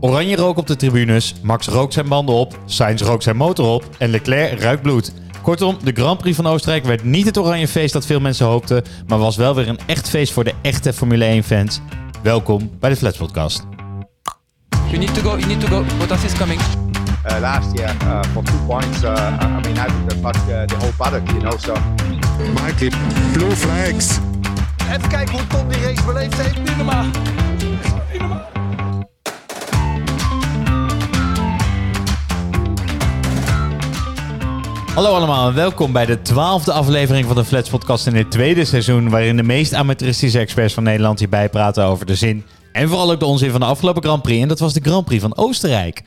[0.00, 3.84] Oranje rook op de tribunes, Max rookt zijn banden op, Sainz rookt zijn motor op
[3.98, 5.12] en Leclerc ruikt bloed.
[5.42, 8.84] Kortom, de Grand Prix van Oostenrijk werd niet het oranje feest dat veel mensen hoopten,
[9.06, 11.80] maar was wel weer een echt feest voor de echte Formule 1-fans.
[12.22, 13.62] Welkom bij de Flats Podcast.
[14.86, 15.36] You need to go.
[15.36, 15.84] You need to go.
[15.98, 16.60] Bottas is coming.
[17.30, 19.02] uh, last year uh, for two points.
[19.02, 19.10] Uh,
[19.40, 21.56] I mean, I think that uh, the whole paddock, you know.
[21.58, 21.74] So
[22.54, 22.90] Mikey,
[23.32, 24.18] blue flags.
[24.92, 26.58] Even kijken hoe Tom die race beleefd heeft.
[26.58, 27.04] Niet normaal.
[28.12, 28.57] Niet normaal.
[34.98, 38.64] Hallo allemaal en welkom bij de twaalfde aflevering van de Flats Podcast in het tweede
[38.64, 43.10] seizoen, waarin de meest amateuristische experts van Nederland hierbij praten over de zin en vooral
[43.10, 44.42] ook de onzin van de afgelopen Grand Prix.
[44.42, 46.02] En dat was de Grand Prix van Oostenrijk.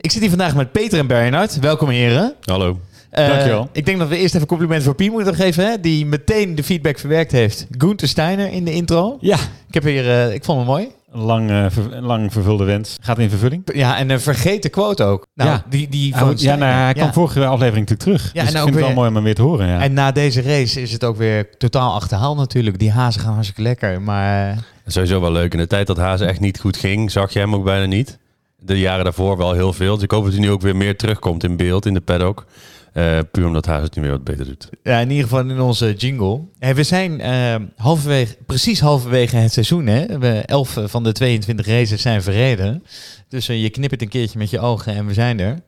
[0.00, 1.58] Ik zit hier vandaag met Peter en Bernhard.
[1.58, 2.34] Welkom heren.
[2.44, 2.78] Hallo.
[3.10, 3.68] Eh, Dankjewel.
[3.72, 6.62] Ik denk dat we eerst even complimenten voor Pien moeten geven, hè, die meteen de
[6.62, 7.66] feedback verwerkt heeft.
[7.78, 9.16] Gunther Steiner in de intro.
[9.20, 10.88] Ja, Ik heb hier, eh, ik vond hem mooi.
[11.12, 12.96] Een lang, eh, ver- een lang vervulde wens.
[13.00, 13.62] Gaat in vervulling.
[13.74, 15.26] Ja, en een vergeten quote ook.
[15.34, 15.64] Nou, Ja.
[15.68, 17.12] die, die Hij, van ja, nou, hij kwam Ja.
[17.12, 18.32] vorige aflevering natuurlijk terug.
[18.34, 19.66] Ja, dus en ik het weer- wel mooi om hem weer te horen.
[19.68, 19.80] Ja.
[19.80, 22.78] En na deze race is het ook weer totaal achterhaald natuurlijk.
[22.78, 24.50] Die hazen gaan hartstikke lekker, maar...
[24.50, 25.52] eh, Sowieso wel leuk.
[25.52, 28.18] In de tijd dat Hazen echt niet goed ging, zag je hem ook bijna niet.
[28.58, 29.94] De jaren daarvoor wel heel veel.
[29.94, 32.44] Dus ik hoop dat hij nu ook weer meer terugkomt in beeld in de paddock.
[32.92, 34.68] Eh puur omdat Hazen het nu weer wat beter doet.
[34.82, 36.40] Ja, in ieder geval in onze jingle.
[36.58, 39.86] Hey, we zijn eh, halverwege, precies halverwege het seizoen.
[39.86, 40.18] Hè?
[40.18, 42.84] We 11 van de 22 races zijn verreden.
[43.28, 45.58] Dus eh, je knippert een keertje met je ogen en we zijn er.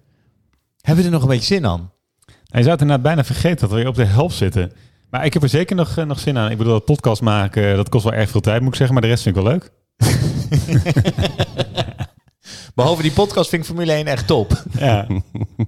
[0.81, 1.93] Hebben we er nog een beetje zin aan?
[2.27, 4.73] Hij zou het inderdaad bijna vergeten dat we weer op de helft zitten.
[5.11, 6.51] Maar ik heb er zeker nog, nog zin aan.
[6.51, 8.95] Ik bedoel, dat podcast maken, dat kost wel erg veel tijd, moet ik zeggen.
[8.95, 9.71] Maar de rest vind ik wel leuk.
[12.75, 14.63] Behalve die podcast vind ik Formule 1 echt top.
[14.79, 15.07] Ja,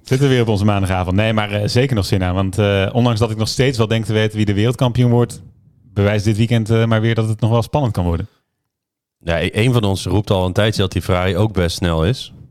[0.03, 1.15] zitten we weer op onze maandagavond.
[1.15, 2.33] Nee, maar eh, zeker nog zin aan.
[2.35, 5.41] Want eh, ondanks dat ik nog steeds wel denk te weten wie de wereldkampioen wordt...
[5.93, 8.27] bewijst dit weekend eh, maar weer dat het nog wel spannend kan worden.
[9.19, 12.05] Ja, e- een van ons roept al een tijdje dat die Ferrari ook best snel
[12.05, 12.33] is.
[12.35, 12.43] Ja,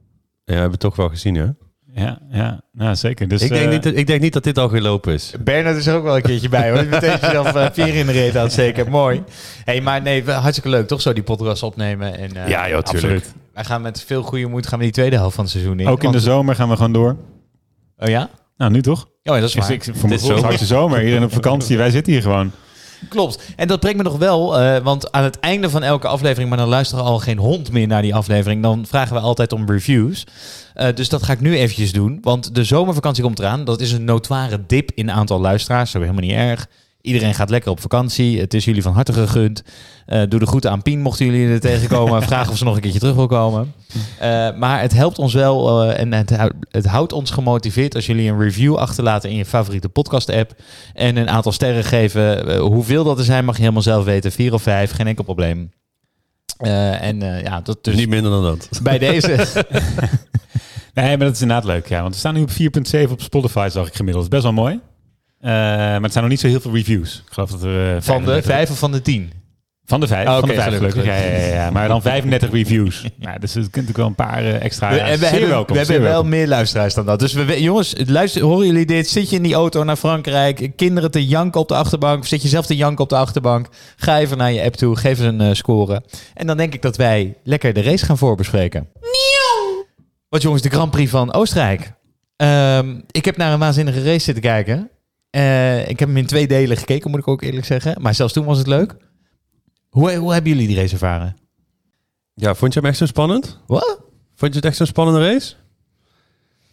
[0.44, 1.46] we hebben het toch wel gezien, hè?
[1.94, 3.28] Ja, ja nou, zeker.
[3.28, 5.34] Dus, ik, denk niet, dat- ik denk niet dat dit al gelopen is.
[5.40, 6.84] Bernard is er ook wel een keertje bij hoor.
[6.86, 8.90] Meteen jezelf uh, vier in de reet aan zeker.
[8.90, 9.22] Mooi.
[9.64, 12.18] hey, maar nee, we- hartstikke leuk toch zo die podcast opnemen.
[12.18, 12.86] En, eh, ja, joh, tuurlijk.
[12.88, 13.34] absoluut.
[13.56, 15.88] Wij gaan met veel goede moed gaan we die tweede helft van het seizoen in.
[15.88, 17.16] Ook in de zomer gaan we gewoon door.
[17.98, 18.30] Oh ja?
[18.56, 19.08] Nou, nu toch?
[19.22, 19.72] Ja, dat is waar.
[19.72, 20.58] Ik, voor mijn is zomer.
[20.58, 21.02] zomer.
[21.02, 21.76] Iedereen op vakantie.
[21.76, 22.50] Wij zitten hier gewoon.
[23.08, 23.52] Klopt.
[23.56, 26.58] En dat brengt me nog wel, eh, want aan het einde van elke aflevering, maar
[26.58, 30.26] dan luisteren al geen hond meer naar die aflevering, dan vragen we altijd om reviews.
[30.74, 33.64] Eh, dus dat ga ik nu eventjes doen, want de zomervakantie komt eraan.
[33.64, 36.68] Dat is een notoire dip in aantal luisteraars, zo helemaal niet erg.
[37.06, 38.40] Iedereen gaat lekker op vakantie.
[38.40, 39.62] Het is jullie van harte gegund.
[40.06, 42.22] Eh, doe de groeten aan Pien, mochten jullie er tegenkomen.
[42.32, 43.72] Vraag of ze nog een keertje terug wil komen.
[44.18, 46.32] Eh, maar het helpt ons wel eh, en het,
[46.70, 50.54] het houdt ons gemotiveerd als jullie een review achterlaten in je favoriete podcast-app.
[50.94, 52.56] En een aantal sterren geven.
[52.58, 54.32] Hoeveel dat er zijn mag je helemaal zelf weten.
[54.32, 55.70] Vier of vijf, geen enkel probleem.
[56.56, 58.68] Eh, en eh, ja, dat dus Niet minder dan dat.
[58.82, 59.36] bij deze.
[60.94, 61.88] Nee, maar dat is inderdaad leuk.
[61.88, 64.30] Ja, want we staan nu op 4.7 op Spotify, zag ik gemiddeld.
[64.30, 64.80] Dat is best wel mooi.
[65.40, 67.22] Eh, maar het zijn nog niet zo heel veel reviews.
[67.26, 67.94] Ik geloof dat er...
[67.96, 69.32] eh, van de 35 vijf of van de tien?
[69.84, 70.28] Van de vijf.
[70.28, 71.02] Oh, van oké, de vijf, gelukkig.
[71.02, 71.24] gelukkig.
[71.24, 71.70] Ja, ja, ja, ja.
[71.70, 73.04] Maar dan 35 reviews.
[73.16, 74.90] Nou, dus er kunt natuurlijk wel een paar eh, extra...
[74.90, 76.30] We, en we hebben, welkom, we zeer hebben wel welkom.
[76.30, 77.18] meer luisteraars dan dat.
[77.18, 79.08] Dus we, jongens, luister, horen jullie dit?
[79.08, 80.70] Zit je in die auto naar Frankrijk?
[80.76, 82.20] Kinderen te janken op de achterbank?
[82.20, 83.68] Of zit je zelf te janken op de achterbank?
[83.96, 86.02] Ga even naar je app toe, geef eens een score.
[86.34, 88.88] En dan denk ik dat wij lekker de race gaan voorbespreken.
[90.28, 91.92] Wat jongens, de Grand Prix van Oostenrijk.
[92.36, 94.90] Ehm, ik heb naar een waanzinnige race zitten kijken.
[95.36, 98.02] Eh, ik heb hem in twee delen gekeken, moet ik ook eerlijk zeggen.
[98.02, 98.96] Maar zelfs toen was het leuk.
[99.88, 101.36] Hoe, hoe hebben jullie die race ervaren?
[102.34, 103.60] Ja, vond je hem echt zo spannend?
[103.66, 104.00] Wat?
[104.34, 105.54] Vond je het echt zo'n spannende race?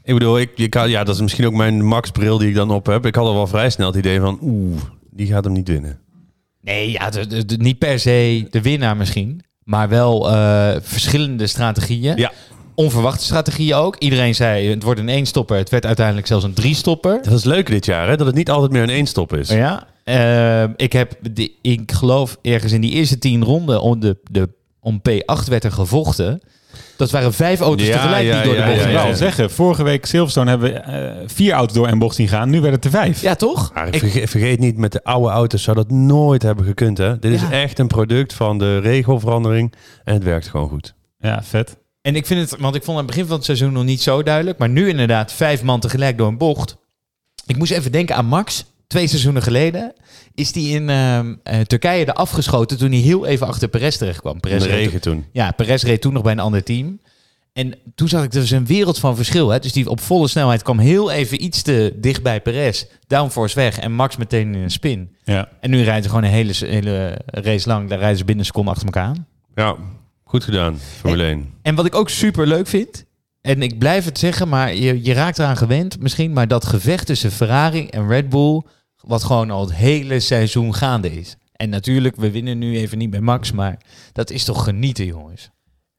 [0.04, 2.72] Ik bedoel, ik, ik, had- ja, dat is misschien ook mijn Max-bril die ik dan
[2.72, 3.06] op heb.
[3.06, 6.00] Ik had al wel vrij snel het idee van, oeh, die gaat hem niet winnen.
[6.62, 9.42] Nee, ja, de, de- de- niet per se de winnaar misschien.
[9.64, 12.18] Maar wel eh, verschillende strategieën.
[12.18, 12.32] Ja.
[12.76, 13.96] Onverwachte strategieën ook.
[13.98, 15.58] Iedereen zei het wordt een één-stopper.
[15.58, 17.20] Het werd uiteindelijk zelfs een drie-stopper.
[17.24, 18.18] Dat is leuk dit jaar, hè?
[18.18, 19.50] Dat het niet altijd meer een één-stop is.
[19.50, 19.88] Ja.
[20.04, 24.50] Eh, ik heb, de, ik geloof ergens in die eerste tien ronden om, de, de,
[24.80, 26.42] om P8 werd er gevochten.
[26.98, 29.00] Dat waren vijf auto's Ja, tegelijk ja, die door ja, de bocht Ik ja, wil
[29.02, 29.08] gingen.
[29.08, 32.50] wel zeggen, vorige week Silverstone hebben we eh, vier auto's door en bocht zien gaan.
[32.50, 33.22] Nu werden het er vijf.
[33.22, 33.72] Ja, toch?
[33.74, 37.20] Maar Ik- vergeet, vergeet niet, met de oude auto's zou dat nooit hebben gekund, hè?
[37.20, 40.94] Dit is echt een product van de regelverandering en het werkt gewoon goed.
[41.20, 41.78] Ja, vet.
[42.04, 44.02] En ik vind het, want ik vond aan het begin van het seizoen nog niet
[44.02, 44.58] zo duidelijk.
[44.58, 46.78] Maar nu inderdaad vijf man tegelijk door een bocht.
[47.46, 48.66] Ik moest even denken aan Max.
[48.88, 49.94] Twee seizoenen geleden
[50.34, 54.20] is die in ehm, eh, Turkije er afgeschoten toen hij heel even achter Perez terecht
[54.20, 54.40] kwam.
[54.40, 55.26] Perez de regen toen.
[55.32, 57.00] Ja, Perez reed toen nog bij een ander team.
[57.54, 59.50] En toen zag ik dus een wereld van verschil.
[59.50, 59.60] Hè?
[59.60, 62.86] Dus die op volle snelheid kwam heel even iets te dicht bij Perez.
[63.08, 65.16] Downforce weg en Max meteen in een spin.
[65.24, 65.50] Ja.
[65.60, 67.90] En nu rijden ze gewoon een hele, hele race lang.
[67.90, 69.28] Daar rijden ze binnen een seconde achter elkaar aan.
[69.56, 69.76] Ja,
[70.34, 71.54] Goed gedaan, Formule 1.
[71.62, 73.06] En wat ik ook super leuk vind,
[73.42, 77.06] en ik blijf het zeggen, maar je, je raakt eraan gewend misschien, maar dat gevecht
[77.06, 78.62] tussen Ferrari en Red Bull,
[79.02, 81.36] wat gewoon al het hele seizoen gaande is.
[81.52, 83.78] En natuurlijk, we winnen nu even niet bij Max, maar
[84.14, 85.50] dat is toch genieten, jongens.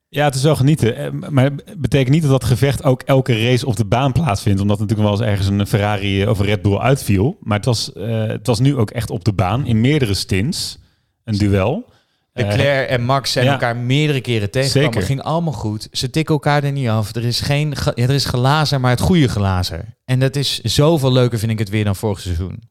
[0.08, 0.96] Ja, het is wel genieten.
[0.96, 4.60] Eh, Maar het betekent niet dat dat gevecht ook elke race op de baan plaatsvindt.
[4.60, 7.36] Omdat natuurlijk wel eens ergens een Ferrari of een Red Bull uitviel.
[7.40, 10.78] Maar het was, eh, het was nu ook echt op de baan in meerdere stints.
[11.24, 11.92] Een duel.
[12.34, 13.52] Eh, Leclerc en Max zijn ja.
[13.52, 14.92] elkaar meerdere keren tegengekomen.
[14.92, 15.06] Zeker.
[15.06, 15.88] ging allemaal goed.
[15.92, 17.14] Ze tikken elkaar er niet af.
[17.14, 19.84] Er is geen, ja, er is glazer, maar het goede glazer.
[20.04, 22.62] En dat is zoveel leuker, vind ik het weer dan vorig seizoen.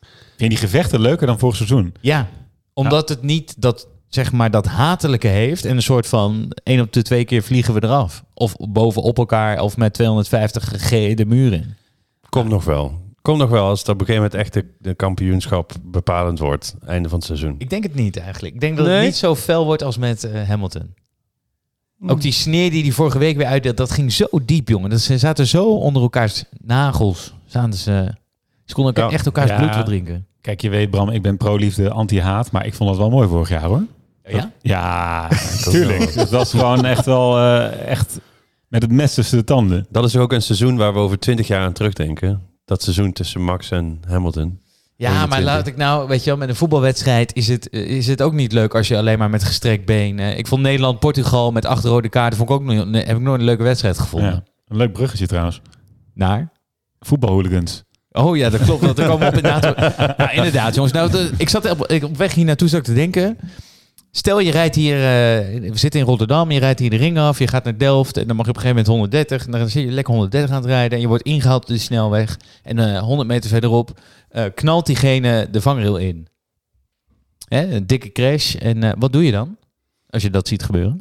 [0.00, 1.94] vind je die gevechten leuker dan vorig seizoen?
[2.00, 2.28] Ja,
[2.72, 6.92] omdat het niet dat, zeg maar, dat hatelijke heeft en een soort van één op
[6.92, 8.24] de twee keer vliegen we eraf.
[8.34, 11.74] Of bovenop elkaar of met 250 g de muur in.
[12.28, 13.00] Komt nog wel.
[13.30, 16.74] Komt nog wel als het op een gegeven moment echt de, de kampioenschap bepalend wordt.
[16.86, 17.54] Einde van het seizoen.
[17.58, 18.54] Ik denk het niet eigenlijk.
[18.54, 18.94] Ik denk dat Nee?
[18.96, 20.94] het niet zo fel wordt als met eh, Hamilton.
[22.06, 24.90] Ook die sneer die hij vorige week weer uitdeelde, dat ging zo diep, jongen.
[24.90, 27.34] Dat ze zaten zo onder elkaars nagels.
[27.46, 28.14] Zaten ze,
[28.64, 29.16] ze konden elkaar Ja.
[29.16, 29.56] echt elkaars Ja.
[29.56, 30.26] bloed verdrinken.
[30.40, 32.50] Kijk, je weet Bram, ik ben pro-liefde, anti-haat.
[32.50, 33.82] Maar ik vond dat wel mooi vorig jaar hoor.
[34.24, 34.50] Ja?
[34.60, 35.28] Ja,
[35.70, 35.98] tuurlijk.
[35.98, 38.20] Dus dat was gewoon echt wel eh, echt
[38.68, 39.86] met het mes tussen de tanden.
[39.90, 42.48] Dat is ook een seizoen waar we over twintig jaar aan terugdenken.
[42.70, 44.60] Dat seizoen tussen Max en Hamilton.
[44.96, 45.44] Ja, maar 21.
[45.44, 48.32] laat ik nou, weet je wel, met een voetbalwedstrijd is het, eh, is het ook
[48.32, 50.18] niet leuk als je alleen maar met gestrekt been.
[50.18, 53.38] eh, ik vond Nederland-Portugal met acht rode kaarten, vond ik ook nee, heb ik nooit
[53.40, 54.30] een leuke wedstrijd gevonden.
[54.30, 54.42] Ja.
[54.68, 55.60] Een leuk bruggetje trouwens.
[56.14, 56.52] Naar?
[57.00, 57.84] Voetbalhooligans.
[58.10, 58.82] Oh ja, dat klopt.
[58.98, 59.64] Er komen we op inderdaad.
[60.18, 60.92] Ja, inderdaad, jongens.
[60.92, 63.38] Nou, de- ik zat op, ik, op weg hier naartoe zat ik te denken.
[64.12, 67.38] Stel je rijdt hier, eh, we zitten in Rotterdam, je rijdt hier de ring af,
[67.38, 69.44] je gaat naar Delft en dan mag je op een gegeven moment 130.
[69.44, 71.78] En dan zit je lekker 130 aan het rijden en je wordt ingehaald op de
[71.78, 72.38] snelweg.
[72.62, 76.28] En eh 100 meter verderop eh, knalt diegene de vangrail in.
[77.48, 78.54] Hè, een dikke crash.
[78.54, 79.56] En eh, wat doe je dan
[80.08, 81.00] als je dat ziet gebeuren?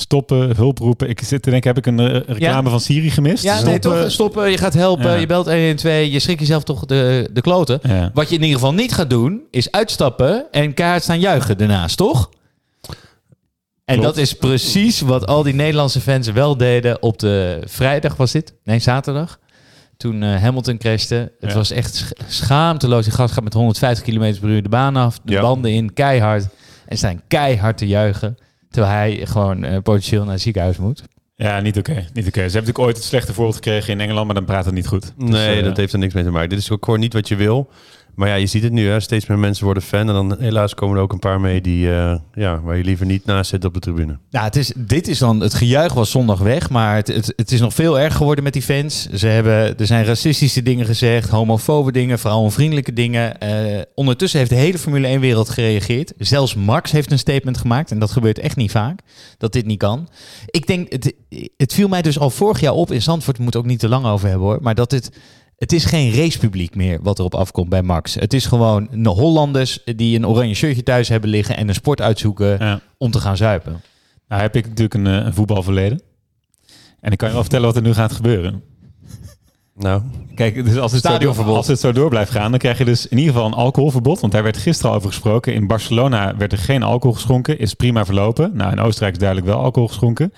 [0.00, 1.08] Stoppen, hulp roepen.
[1.08, 3.42] Ik zit te denken, heb ik een eh, reclame van Siri gemist?
[3.42, 4.10] Ja, nee, toch?
[4.10, 5.16] Stoppen, je gaat helpen, Ja.
[5.16, 7.78] je belt 112, je schrikt jezelf toch de, de kloten.
[7.82, 8.10] Ja.
[8.14, 11.96] Wat je in ieder geval niet gaat doen, is uitstappen en kaart staan juichen daarnaast,
[11.96, 12.30] toch?
[13.84, 14.02] En Klopt.
[14.02, 18.54] dat is precies wat al die Nederlandse fans wel deden op de vrijdag, was dit?
[18.64, 19.38] Nee, zaterdag.
[19.96, 21.32] Toen eh, Hamilton crashte.
[21.40, 23.04] Het was echt sch- schaamteloos.
[23.04, 26.46] Die gast gaat met 150 km per uur de baan af, de banden in, keihard.
[26.86, 28.36] En staan keihard te juichen.
[28.70, 31.02] Terwijl hij gewoon eh, potentieel naar het ziekenhuis moet.
[31.34, 31.92] Ja, niet oké.
[31.94, 32.14] niet oké.
[32.16, 34.86] Ze hebben natuurlijk ooit het slechte voorbeeld gekregen in Engeland, maar dan praat het niet
[34.86, 35.12] goed.
[35.16, 36.48] Dus, Nee, eh, dat heeft er niks mee te maken.
[36.48, 37.70] Dit is ook gewoon niet wat je wil.
[38.14, 38.88] Maar ja, je ziet het nu.
[38.88, 39.00] Hè?
[39.00, 40.08] Steeds meer mensen worden fan.
[40.08, 43.06] En dan helaas komen er ook een paar mee die, eh, ja, waar je liever
[43.06, 44.18] niet naast zit op de tribune.
[44.30, 47.60] Nou, het is, dit is dan, het gejuich was zondag weg, maar het, het, is
[47.60, 49.08] nog veel erger geworden met die fans.
[49.08, 53.40] Ze hebben, er zijn racistische dingen gezegd, homofobe dingen, vrouwenvriendelijke dingen.
[53.40, 56.12] Eh, ondertussen heeft de hele Formule 1-wereld gereageerd.
[56.18, 59.00] Zelfs Max heeft een statement gemaakt en dat gebeurt echt niet vaak,
[59.38, 60.08] dat dit niet kan.
[60.46, 61.14] Ik denk, het,
[61.56, 63.88] het viel mij dus al vorig jaar op in Zandvoort, we moeten ook niet te
[63.88, 65.10] lang over hebben hoor, maar dat het...
[65.60, 68.14] Het is geen racepubliek meer wat erop afkomt bij Max.
[68.14, 72.00] Het is gewoon de Hollanders die een oranje shirtje thuis hebben liggen en een sport
[72.00, 72.80] uitzoeken ja.
[72.98, 73.82] om te gaan zuipen.
[74.28, 76.02] Nou heb ik natuurlijk een, eh, een voetbalverleden.
[77.00, 78.62] En ik kan je wel vertellen wat er nu gaat gebeuren.
[79.74, 80.02] Nou,
[80.34, 82.84] Kijk, dus als het, zo door, als het zo door blijft gaan, dan krijg je
[82.84, 84.20] dus in ieder geval een alcoholverbod.
[84.20, 85.54] Want daar werd gisteren al over gesproken.
[85.54, 87.58] In Barcelona werd er geen alcohol geschonken.
[87.58, 88.50] Is prima verlopen.
[88.54, 90.32] Nou, in Oostenrijk is duidelijk wel alcohol geschonken.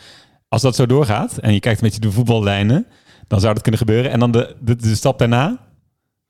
[0.48, 2.86] Als dat zo doorgaat en je kijkt een beetje de voetballijnen,
[3.32, 4.10] dan zou dat kunnen gebeuren.
[4.10, 5.58] En dan de, de, de stap daarna,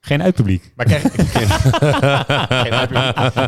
[0.00, 0.72] geen uitpubliek.
[0.76, 1.02] Maar krijg,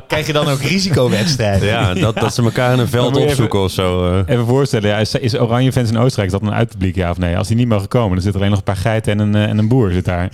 [0.06, 1.68] krijg je dan ook risicowedstrijden?
[1.68, 4.18] ja, dat, dat ze elkaar in een veld opzoeken of zo.
[4.18, 4.32] eh.
[4.34, 7.18] Even voorstellen, ja, is, is Oranje fans in Oostenrijk is dat een uitpubliek, ja of
[7.18, 7.38] nee?
[7.38, 9.34] Als die niet mogen komen, dan zit er alleen nog een paar geiten en een,
[9.34, 10.28] eh, en een boer zit daar.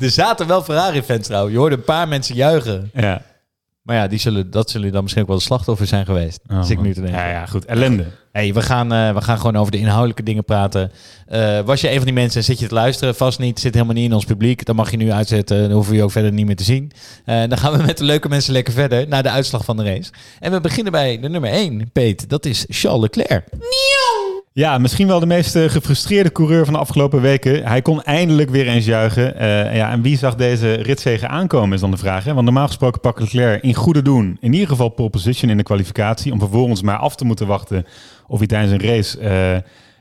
[0.00, 1.52] Er zaten wel Ferrari-fans trouwens.
[1.54, 2.90] Je hoorde een paar mensen juichen.
[2.94, 3.22] Ja.
[3.88, 6.40] Maar ja, die zullen, dat zullen dan misschien ook wel de slachtoffer zijn geweest.
[6.50, 7.18] Oh, Zit ik nu te denken.
[7.18, 7.64] Ja, ja, goed.
[7.64, 8.04] Ellende.
[8.32, 10.92] Hey, we, gaan, eh, we gaan gewoon over de inhoudelijke dingen praten.
[11.26, 13.14] Eh, was je een van die mensen en zit je te luisteren?
[13.14, 14.64] Vast niet, zit helemaal niet in ons publiek.
[14.64, 16.92] Dan mag je nu uitzetten, dan hoeven we je ook verder niet meer te zien.
[17.24, 19.84] Eh, dan gaan we met de leuke mensen lekker verder naar de uitslag van de
[19.84, 20.10] race.
[20.40, 22.28] En we beginnen bij de nummer 1, Peet.
[22.28, 23.44] Dat is Charles Leclerc.
[24.58, 27.66] Ja, misschien wel de meest eh, gefrustreerde coureur van de afgelopen weken.
[27.66, 29.36] Hij kon eindelijk weer eens juichen.
[29.36, 32.24] Eh, ja, en wie zag deze ritzegen aankomen is dan de vraag.
[32.24, 32.32] Hè?
[32.32, 35.62] Want normaal gesproken pakt Leclerc in goede doen in ieder geval pole position in de
[35.62, 36.32] kwalificatie.
[36.32, 37.86] Om vervolgens maar af te moeten wachten
[38.26, 39.18] of hij tijdens een race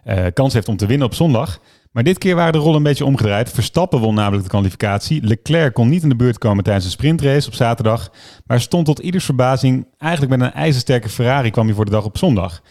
[0.03, 1.59] eh, kans heeft om te winnen op zondag.
[1.91, 3.51] Maar dit keer waren de rollen een beetje omgedraaid.
[3.51, 5.23] Verstappen won namelijk de kwalificatie.
[5.23, 8.11] Leclerc kon niet in de beurt komen tijdens een sprintrace op zaterdag.
[8.45, 12.05] Maar stond tot ieders verbazing eigenlijk met een ijzersterke Ferrari kwam hij voor de dag
[12.05, 12.61] op zondag.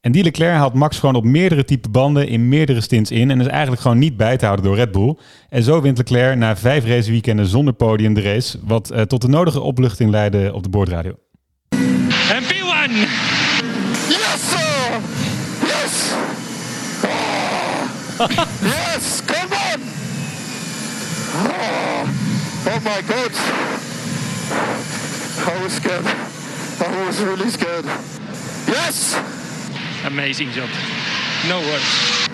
[0.00, 3.30] En die Leclerc haalt Max gewoon op meerdere type banden in meerdere stints in.
[3.30, 5.16] En is eigenlijk gewoon niet bij te houden door Red Bull.
[5.48, 8.58] En zo wint Leclerc na vijf raceweekenden zonder podium de race.
[8.62, 11.12] Wat eh, tot de nodige opluchting leidde op de boordradio.
[11.70, 13.06] And P1 one.
[14.08, 15.00] Yes, sir.
[15.66, 16.12] Yes.
[18.20, 18.28] Oh.
[18.62, 19.80] yes, come on.
[21.34, 22.08] Oh,
[22.66, 23.32] oh my God.
[25.46, 26.06] I was scared.
[26.80, 27.84] I was really scared.
[28.66, 29.37] Yes.
[30.10, 30.68] Amazing job.
[31.48, 32.26] No words.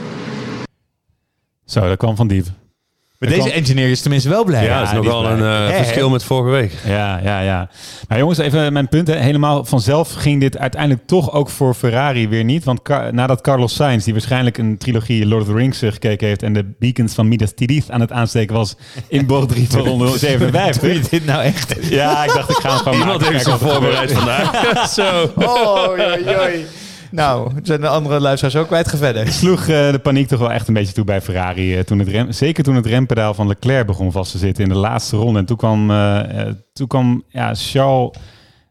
[1.67, 2.45] Zo, dat kwam van diep.
[2.45, 4.65] Maar Er deze kwam- engineer is tenminste wel blij.
[4.65, 5.33] Ja, dat is nog die wel blij.
[5.33, 6.73] een eh, verschil met vorige week.
[6.87, 7.71] Ja, ja, ja.
[8.09, 9.07] Maar jongens, even mijn punt.
[9.09, 9.15] Hè.
[9.17, 12.65] Helemaal vanzelf ging dit uiteindelijk toch ook voor Ferrari weer niet.
[12.65, 16.27] Want Car- nadat Carlos Sainz, die waarschijnlijk een trilogie Lord of the Rings eh, gekeken
[16.27, 16.43] heeft...
[16.43, 18.77] en de beacons van Midas Tirith aan het aansteken was
[19.09, 21.09] in bocht 3 van ronde Doe je 57.
[21.09, 21.75] dit nou echt?
[21.89, 23.33] Ja, ik dacht ik ga hem gewoon Iemand maken.
[23.33, 24.89] heeft zich wat er voorbereid vandaag.
[24.99, 25.33] Zo.
[25.35, 26.67] Oh, joi, joi.
[27.15, 29.29] Nou, zijn de andere luisteraars ook kwijt verder.
[29.29, 31.77] sloeg eh, de paniek toch wel echt een beetje toe bij Ferrari.
[31.77, 34.69] eh, toen het rem, zeker toen het rempedaal van Leclerc begon vast te zitten in
[34.69, 35.39] de laatste ronde.
[35.39, 38.11] En toen kwam, eh, toen kwam ja, Charles...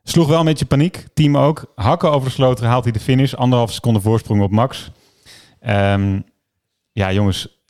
[0.03, 1.05] Sloeg wel een beetje paniek.
[1.13, 1.71] Team ook.
[1.75, 3.33] Hakken over de sloot haalt hij de finish.
[3.33, 4.91] Anderhalve seconde voorsprong op Max.
[5.59, 6.19] Ehm,
[6.91, 7.63] ja, jongens.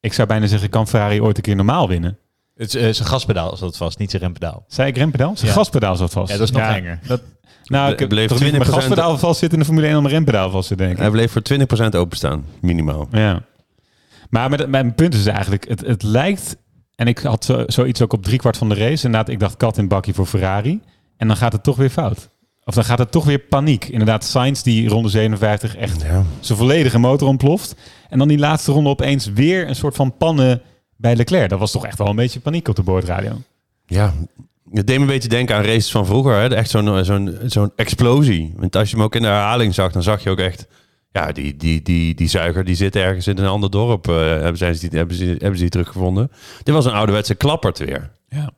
[0.00, 2.18] ik zou bijna zeggen, kan Ferrari ooit een keer normaal winnen?
[2.56, 4.64] Het is eh, zijn gaspedaal zat vast, niet zijn rempedaal.
[4.68, 5.36] Zei ik rempedaal?
[5.36, 5.56] Zijn Ja.
[5.56, 6.32] gaspedaal zat vast.
[6.32, 6.98] Ja, dat is nog enger.
[7.06, 7.22] Dat,
[7.64, 9.94] nou, ik heb Bleef toch niet mijn 20% gaspedaal vast zitten in de Formule 1
[9.94, 11.02] dan mijn rempedaal vast zitten, denk ik.
[11.04, 13.08] Hij bleef voor 20% openstaan, minimaal.
[13.10, 13.42] Ja.
[14.30, 16.56] Maar met, mijn punt is eigenlijk, het, het lijkt...
[16.94, 19.04] En ik had zo, zoiets ook op driekwart van de race.
[19.04, 20.80] Inderdaad, ik dacht kat in bakje voor Ferrari.
[21.16, 22.28] En dan gaat het toch weer fout.
[22.64, 23.84] Of dan gaat het toch weer paniek.
[23.84, 26.22] Inderdaad, Sainz die ronde 57 echt Ja.
[26.40, 27.74] zijn volledige motor ontploft.
[28.08, 30.62] En dan die laatste ronde opeens weer een soort van pannen
[30.96, 31.48] bij Leclerc.
[31.48, 33.42] Dat was toch echt wel een beetje paniek op de boordradio.
[33.86, 34.14] Ja,
[34.70, 36.34] het deed me een beetje denken aan races van vroeger.
[36.34, 36.54] Hè?
[36.54, 38.54] Echt zo'n zo'n zo'n explosie.
[38.56, 40.66] Want als je hem ook in de herhaling zag, dan zag je ook echt...
[41.12, 44.08] Ja, die, die, die, die zuiger die zit ergens in een ander dorp.
[44.08, 46.30] eh, hebben, zijn ze die, hebben, ze, hebben ze die teruggevonden.
[46.62, 48.10] Dit was een ouderwetse klappert weer.
[48.28, 48.50] Ja.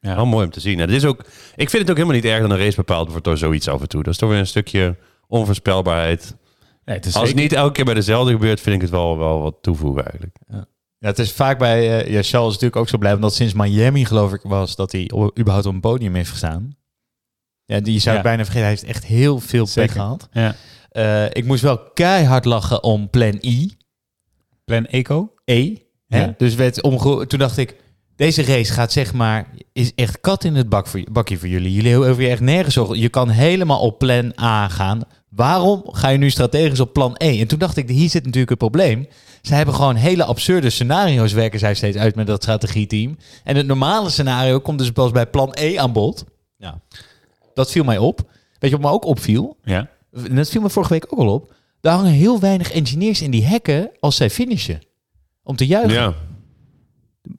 [0.00, 0.14] Ja.
[0.14, 0.80] Wel mooi om te zien.
[0.80, 1.24] En is ook,
[1.56, 3.80] ik vind het ook helemaal niet erg dat een race bepaald wordt door zoiets af
[3.80, 4.02] en toe.
[4.02, 4.96] Dat is toch weer een stukje
[5.26, 6.36] onvoorspelbaarheid.
[6.84, 9.18] Nee, het is Als het niet elke keer bij dezelfde gebeurt, vind ik het wel,
[9.18, 10.36] wel wat toevoegen eigenlijk.
[10.48, 10.66] Ja,
[11.08, 12.00] het is vaak bij...
[12.04, 15.10] eh ja, Charles natuurlijk ook zo blij, omdat sinds Miami geloof ik was dat hij
[15.38, 16.76] überhaupt op een podium heeft gestaan.
[17.64, 18.28] Ja, die zou ik Ja.
[18.28, 18.68] bijna vergeten.
[18.68, 20.28] Hij heeft echt heel veel pech gehad.
[20.32, 20.54] Ja.
[20.88, 23.72] Eh, ik moest wel keihard lachen om plan I.
[24.64, 25.32] Plan Eco?
[25.44, 25.74] E.
[26.06, 26.20] Hè?
[26.20, 26.34] Ja.
[26.36, 27.76] Dus werd omge toen dacht ik,
[28.16, 31.72] deze race gaat zeg maar, is echt kat in het bak voor, bakje voor jullie.
[31.72, 32.94] Jullie hoeven je echt nergens op.
[32.94, 35.00] Je kan helemaal op plan A gaan.
[35.34, 37.40] Waarom ga je nu strategisch op plan E?
[37.40, 39.08] En toen dacht ik, hier zit natuurlijk het probleem.
[39.42, 43.16] Ze hebben gewoon hele absurde scenario's werken zij steeds uit met dat strategieteam.
[43.44, 46.24] En het normale scenario komt dus pas bij plan E aan bod.
[46.56, 46.80] Ja.
[47.54, 48.20] Dat viel mij op.
[48.58, 49.56] Weet je wat me ook opviel?
[49.62, 49.88] Ja.
[50.12, 51.52] En dat viel me vorige week ook al op.
[51.80, 54.80] Daar hangen heel weinig engineers in die hekken als zij finishen.
[55.42, 55.92] Om te juichen.
[55.92, 56.14] Ja,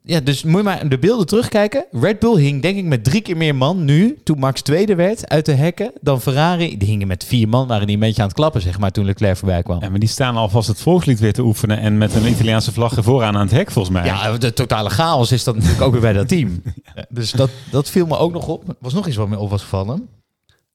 [0.02, 1.86] Ja, dus moet je maar de beelden terugkijken.
[1.90, 5.28] Red Bull hing denk ik met drie keer meer man nu, toen Max tweede werd,
[5.28, 6.78] uit de hekken, dan Ferrari.
[6.78, 9.04] Die hingen met vier man, waren die een beetje aan het klappen, zeg maar, toen
[9.04, 9.82] Leclerc voorbij kwam.
[9.82, 12.94] Ja, maar die staan alvast het volkslied weer te oefenen en met een Italiaanse vlag
[12.98, 14.04] vooraan aan het hek, volgens mij.
[14.04, 16.62] Ja, de totale chaos is dat natuurlijk ook weer bij dat team.
[17.08, 18.68] Dus dat, dat viel me ook nog op.
[18.68, 20.08] Er was nog iets wat me op was gevallen.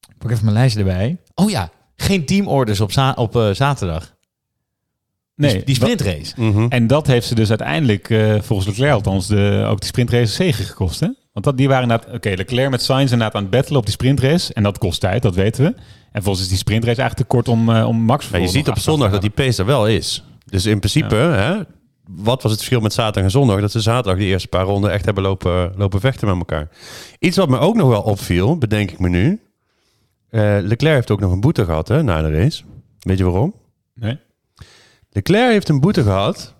[0.09, 1.17] Ik pak even mijn lijst erbij.
[1.35, 4.13] Oh ja, geen teamorders op, za- op eh, zaterdag.
[5.41, 6.33] Nee, Die, die sprintrace.
[6.35, 6.65] Mhm.
[6.69, 10.65] En dat heeft ze dus uiteindelijk, eh, volgens Leclerc althans, de, ook die sprintrace zegen
[10.65, 10.99] gekost.
[10.99, 11.07] Hè?
[11.33, 13.93] Want dat, die waren inderdaad, oké, Leclerc met Sainz inderdaad aan het battelen op die
[13.93, 14.53] sprintrace.
[14.53, 15.75] En dat kost tijd, dat weten we.
[16.11, 18.51] En volgens is die sprintrace eigenlijk te kort om, eh, om Max Maar je vervolgens
[18.51, 20.23] ziet op te zondag dat die pace er wel is.
[20.45, 21.57] Dus in principe, hè,
[22.15, 23.61] wat was het verschil met zaterdag en zondag?
[23.61, 26.69] Dat ze zaterdag die eerste paar ronden echt hebben lopen, lopen vechten met elkaar.
[27.19, 29.41] Iets wat me ook nog wel opviel, bedenk ik me nu.
[30.29, 32.63] Eh, Leclerc heeft ook nog een boete gehad hè, na de race.
[32.99, 33.53] Weet je waarom?
[33.93, 34.17] Nee?
[35.11, 36.53] Leclerc heeft een boete gehad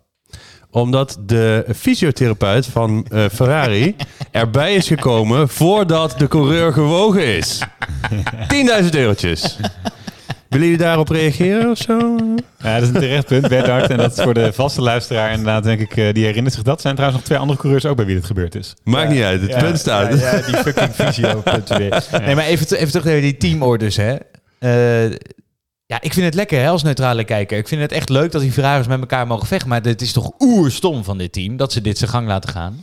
[0.72, 3.96] omdat de fysiotherapeut van eh, Ferrari
[4.32, 7.60] erbij is gekomen voordat de coureur gewogen is.
[8.84, 9.58] 10.000 eurotjes.
[10.50, 12.18] Willen jullie daarop reageren of zo?
[12.58, 13.90] Ja, dat is een terecht punt, Bernhard.
[13.90, 16.76] En dat is voor de vaste luisteraar inderdaad, denk ik, eh, die herinnert zich dat.
[16.76, 18.74] Er zijn trouwens nog twee andere coureurs ook bij wie dit gebeurd is.
[18.84, 20.20] Maakt niet uit, het Ja, punt staat.
[20.20, 21.44] Ja, ja, die fucking visio.
[21.78, 22.04] weer.
[22.22, 24.16] Nee, maar even, even terug naar die teamorders, hè.
[24.60, 25.18] Eh,
[25.92, 27.58] ja, ik vind het lekker hè, als neutrale kijker.
[27.58, 29.70] Ik vind het echt leuk dat die Ferraris met elkaar mogen vechten.
[29.70, 32.80] Maar het is toch oerstom van dit team dat ze dit zijn gang laten gaan.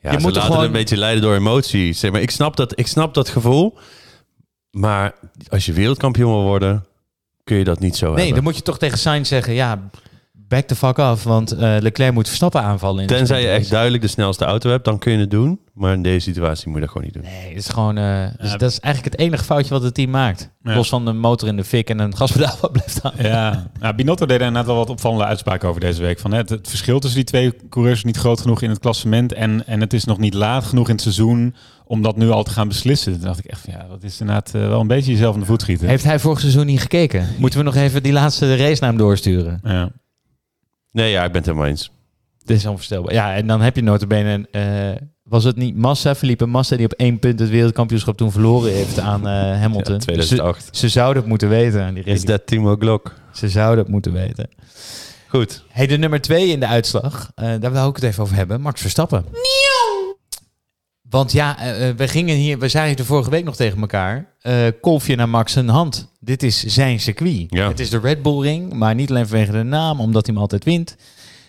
[0.00, 2.00] Ja, Je ze moet er laten gewoon- een beetje leiden door emoties.
[2.00, 3.78] Zeg maar, ik, snap dat, ik snap dat gevoel.
[4.70, 5.14] Maar
[5.48, 6.86] als je wereldkampioen wil worden,
[7.44, 8.34] kun je dat niet zo Nee, hebben.
[8.34, 9.90] dan moet je toch tegen Sainz zeggen, ja,
[10.52, 11.24] back the fuck af.
[11.24, 13.00] Want eh, Leclerc moet Verstappen aanvallen.
[13.00, 15.60] In Tenzij je echt duidelijk de snelste auto hebt, dan kun je het doen.
[15.74, 17.22] Maar in deze situatie moet je dat gewoon niet doen.
[17.22, 17.96] Nee, het is gewoon...
[17.98, 20.50] eh, dus dat is eigenlijk het enige foutje wat het team maakt.
[20.62, 20.74] Ja.
[20.74, 23.12] Los van de motor in de fik en een gaspedaal wat blijft aan.
[23.18, 26.18] Ja, nou, Binotto deed er inderdaad wel wat opvallende uitspraken over deze week.
[26.18, 28.78] Van, hè, het, het verschil tussen die twee coureurs is niet groot genoeg in het
[28.78, 29.32] klassement.
[29.32, 31.54] En, en het is nog niet laat genoeg in het seizoen
[31.84, 33.12] om dat nu al te gaan beslissen.
[33.12, 35.40] Toen dacht ik echt van ja, dat is inderdaad eh, wel een beetje jezelf in
[35.40, 35.88] de voet schieten.
[35.88, 37.28] Heeft hij vorig seizoen niet gekeken?
[37.38, 39.60] Moeten we nog even die laatste racenaam doorsturen?
[39.62, 39.90] Ja.
[40.92, 41.90] Nee, ja, ik ben het helemaal eens.
[42.44, 43.12] Dit is onvoorstelbaar.
[43.12, 44.48] Ja, en dan heb je notabene...
[44.50, 48.72] eh was het niet Massa, Felipe Massa, die op één punt het wereldkampioenschap toen verloren
[48.72, 49.94] heeft aan eh, Hamilton?
[49.94, 50.64] Ja, 2008.
[50.64, 51.94] Ze, ze zouden het moeten weten.
[51.94, 53.14] Die Is dat Timo Glock?
[53.32, 54.48] Ze zouden het moeten weten.
[55.28, 55.64] Goed.
[55.68, 58.60] Hey, de nummer twee in de uitslag, eh, daar wil ik het even over hebben.
[58.60, 59.24] Max Verstappen.
[61.12, 64.34] Want ja, eh, eh, we gingen hier, we zeiden de vorige week nog tegen elkaar.
[64.40, 66.08] eh kolfje naar Max een hand.
[66.20, 67.46] Dit is zijn circuit.
[67.48, 67.68] Ja.
[67.68, 70.42] Het is de Red Bull Ring, maar niet alleen vanwege de naam, omdat hij hem
[70.42, 70.96] altijd wint.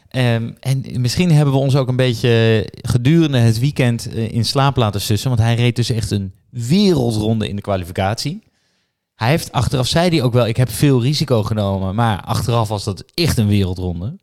[0.07, 5.01] Ehm, en misschien hebben we ons ook een beetje gedurende het weekend in slaap laten
[5.01, 5.29] sussen.
[5.29, 8.43] Want hij reed dus echt een wereldronde in de kwalificatie.
[9.15, 11.95] Hij heeft achteraf, zei hij ook wel, ik heb veel risico genomen.
[11.95, 14.15] Maar achteraf was dat echt een wereldronde.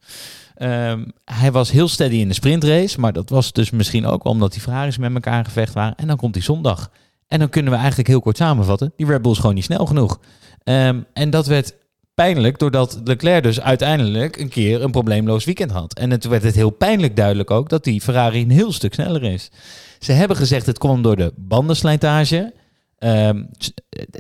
[0.60, 3.00] Ehm, hij was heel steady in de sprintrace.
[3.00, 5.96] Maar dat was dus misschien ook omdat die Ferraris met elkaar gevecht waren.
[5.96, 6.90] En dan komt die zondag.
[7.28, 8.92] En dan kunnen we eigenlijk heel kort samenvatten.
[8.96, 10.20] Die Red Bull is gewoon niet snel genoeg.
[10.64, 11.74] Ehm, en dat werd
[12.14, 15.94] pijnlijk doordat Leclerc dus uiteindelijk een keer een probleemloos weekend had.
[15.94, 19.22] En het werd het heel pijnlijk duidelijk ook dat die Ferrari een heel stuk sneller
[19.22, 19.50] is.
[19.98, 22.52] Ze hebben gezegd het kwam door de bandenslijtage.
[23.00, 23.72] Ehm, s-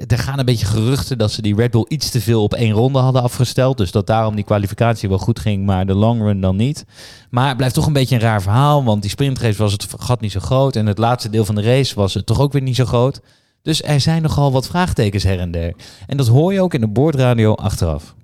[0.08, 2.72] er gaan een beetje geruchten dat ze die Red Bull iets te veel op één
[2.72, 3.76] ronde hadden afgesteld.
[3.78, 6.84] Dus dat daarom die kwalificatie wel goed ging, maar de long run dan niet.
[7.30, 10.20] Maar het blijft toch een beetje een raar verhaal, want die sprintrace was het gat
[10.20, 10.76] niet zo groot.
[10.76, 13.20] En het laatste deel van de race was het toch ook weer niet zo groot.
[13.62, 15.74] Dus er zijn nogal wat vraagtekens her en der.
[16.06, 18.14] En dat hoor je ook in de boordradio achteraf.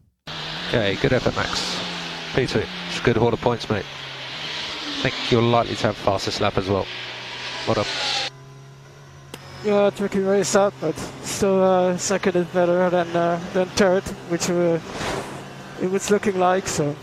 [0.73, 1.61] Okay, good effort, Max.
[2.35, 2.41] P2,
[2.89, 3.83] it's good points, mate.
[3.83, 6.85] I think you're likely to have fastest lap as well.
[7.67, 8.35] Well done.
[9.67, 10.95] Yeah, tricky race up, but
[11.25, 14.79] still uh, second is better than uh, than third, which uh,
[15.83, 16.69] it was looking like.
[16.69, 16.95] So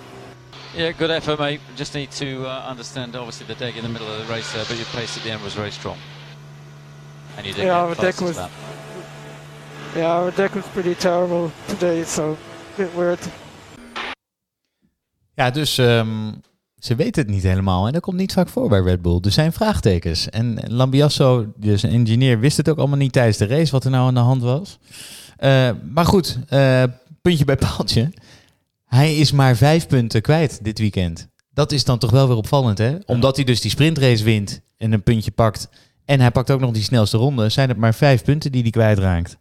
[0.76, 1.60] Yeah, good effort, mate.
[1.76, 4.66] Just need to uh, understand, obviously, the deck in the middle of the race there,
[4.68, 5.98] but your pace at the end was very strong.
[7.38, 8.52] And you did Yeah, get our the deck was- lap.
[9.96, 13.20] yeah, our deck was pretty terrible today, so a bit weird.
[15.36, 16.32] Ja, dus ehm,
[16.84, 17.88] ze weten het niet helemaal.
[17.88, 19.20] En dat komt niet vaak voor bij Red Bull.
[19.22, 20.30] Er zijn vraagtekens.
[20.30, 23.92] En Lambiasso, dus een engineer, wist het ook allemaal niet tijdens de race wat er
[23.92, 24.78] nou aan de hand was.
[25.38, 26.84] Eh, maar goed, eh,
[27.22, 28.12] puntje bij paaltje.
[28.86, 31.28] Hij is maar vijf punten kwijt dit weekend.
[31.54, 32.98] Dat is dan toch wel weer opvallend, hè?
[33.06, 35.70] Omdat hij dus die sprintrace wint en een puntje pakt.
[36.06, 37.50] En hij pakt ook nog die snelste ronde.
[37.50, 39.38] Zijn het maar vijf punten die hij kwijtraakt.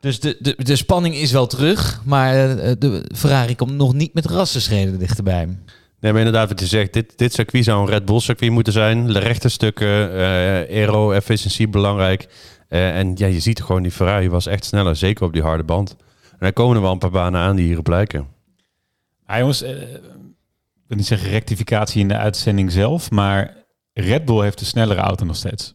[0.00, 2.02] Dus de, de, de spanning is wel terug.
[2.04, 5.48] Maar eh, de Ferrari komt nog niet met rassenschreden dichterbij.
[6.02, 6.92] Nee, maar inderdaad wat je zegt.
[6.92, 9.06] Dit, dit circuit zou een Red Bull circuit moeten zijn.
[9.06, 12.28] De rechte stukken, eh aero-efficiëntie belangrijk.
[12.68, 14.96] Eh, en ja, je ziet gewoon, die Ferrari was echt sneller.
[14.96, 15.96] Zeker op die harde band.
[16.38, 18.26] En er komen er wel een paar banen aan die hierop lijken.
[19.26, 23.56] Ah, jongens, eh, ik wil niet zeggen rectificatie in de uitzending zelf, maar
[23.92, 25.74] Red Bull heeft de snellere auto nog steeds.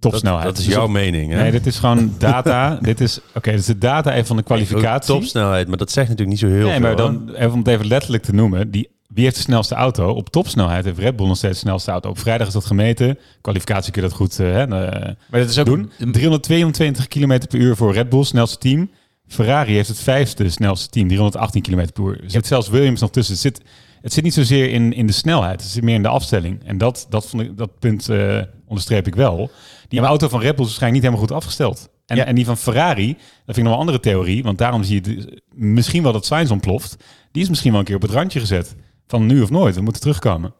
[0.00, 0.44] Topsnelheid.
[0.44, 1.36] Dat, dat is Dus jouw op- mening, hè?
[1.42, 2.78] Nee, dit is gewoon data.
[2.80, 5.14] dit is, oké, dit is de data even van de kwalificatie.
[5.14, 6.80] Topsnelheid, maar dat zegt natuurlijk niet zo heel nee, veel.
[6.80, 6.96] maar hè?
[6.96, 8.70] dan even om het even letterlijk te noemen.
[8.70, 10.08] Die, wie heeft de snelste auto?
[10.10, 12.08] Op topsnelheid heeft Red Bull nog steeds de snelste auto.
[12.08, 13.18] Op vrijdag is dat gemeten.
[13.40, 15.90] Kwalificatie kun je dat goed eh, hè, eh, Maar dat is ook doen.
[16.12, 18.90] 322 km per uur voor Red Bull, snelste team.
[19.28, 22.20] Ferrari heeft het vijfde snelste team, 318 km per uur.
[22.24, 23.32] Er zit zelfs Williams nog tussen.
[23.34, 23.60] Het zit,
[24.02, 26.64] het zit niet zozeer in, in de snelheid, het zit meer in de afstelling.
[26.64, 29.50] En dat, dat, vond ik, dat punt eh, onderstreep ik wel.
[29.88, 31.88] Die auto van Red Bull is waarschijnlijk niet helemaal goed afgesteld.
[32.06, 32.24] En, Ja.
[32.24, 34.42] en die van Ferrari, dat vind ik nog een andere theorie.
[34.42, 36.96] Want daarom zie je misschien wel dat Sainz ontploft.
[37.32, 38.74] Die is misschien wel een keer op het randje gezet.
[39.06, 40.54] Van nu of nooit, we moeten terugkomen.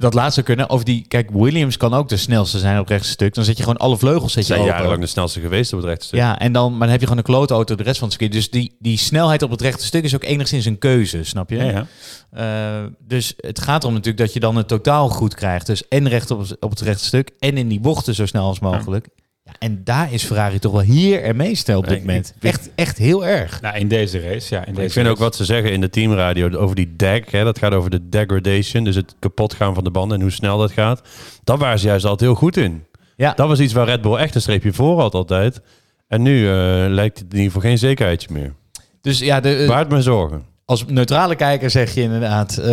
[0.00, 0.70] Dat laatste kunnen.
[0.70, 3.34] Of die, kijk, Williams kan ook de snelste zijn op het rechtse stuk.
[3.34, 5.78] Dan zet je gewoon alle vleugels zet Ze je zijn jarenlang de snelste geweest op
[5.78, 6.18] het rechte stuk.
[6.18, 8.16] Ja, en dan, maar dan heb je gewoon een klote auto de rest van het
[8.18, 8.40] circuit.
[8.40, 11.56] Dus die, die snelheid op het rechte stuk is ook enigszins een keuze, snap je?
[11.56, 11.86] Ja, ja.
[12.30, 15.66] Eh, dus het gaat erom natuurlijk dat je dan het totaal goed krijgt.
[15.66, 18.60] Dus en recht op, op het rechte stuk en in die bochten zo snel als
[18.60, 19.08] mogelijk.
[19.50, 22.32] Ja, en daar is Ferrari toch wel hier en meester op dit moment.
[22.40, 23.60] ik- echt, echt heel erg.
[23.60, 24.66] Nou, in deze race, ja.
[24.66, 27.30] In deze Ik vind ook wat ze zeggen in de teamradio over die dag.
[27.30, 28.84] Hè, dat gaat over de degradation.
[28.84, 31.02] Dus het kapot gaan van de banden en hoe snel dat gaat.
[31.44, 32.84] Daar waren ze juist altijd heel goed in.
[33.16, 35.60] Ja, Dat was iets waar Red Bull echt een streepje voor had altijd.
[36.08, 36.52] En nu eh,
[36.88, 38.52] lijkt het in ieder geval geen zekerheidje meer.
[39.00, 40.44] dus ja, de, Baart me zorgen.
[40.64, 42.64] als neutrale kijker zeg je inderdaad, eh,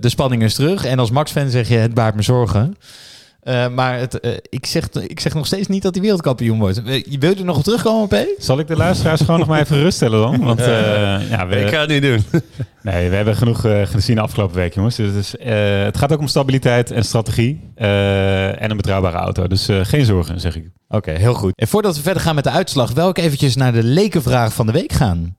[0.00, 0.84] de spanning is terug.
[0.84, 2.76] En als Max-fan zeg je, het baart me zorgen.
[3.46, 6.82] Eh, maar het, eh, ik, zeg, ik zeg nog steeds niet dat hij wereldkampioen wordt.
[6.82, 8.26] Eh, Je wilt er nog op terugkomen, P?
[8.38, 10.44] Zal ik de luisteraars gewoon nog maar even geruststellen dan?
[10.44, 10.66] Want eh,
[11.30, 12.24] ja, we, Ik ga het niet doen.
[12.82, 14.96] nee, we hebben genoeg eh, gezien de afgelopen week, jongens.
[14.96, 19.16] Dus, het is, eh, het gaat ook om stabiliteit en strategie eh, en een betrouwbare
[19.16, 19.46] auto.
[19.46, 20.64] Dus eh, geen zorgen, zeg ik.
[20.88, 21.52] Oké, heel goed.
[21.54, 24.66] En voordat we verder gaan met de uitslag, wil ik eventjes naar de lekenvraag van
[24.66, 25.36] de week gaan.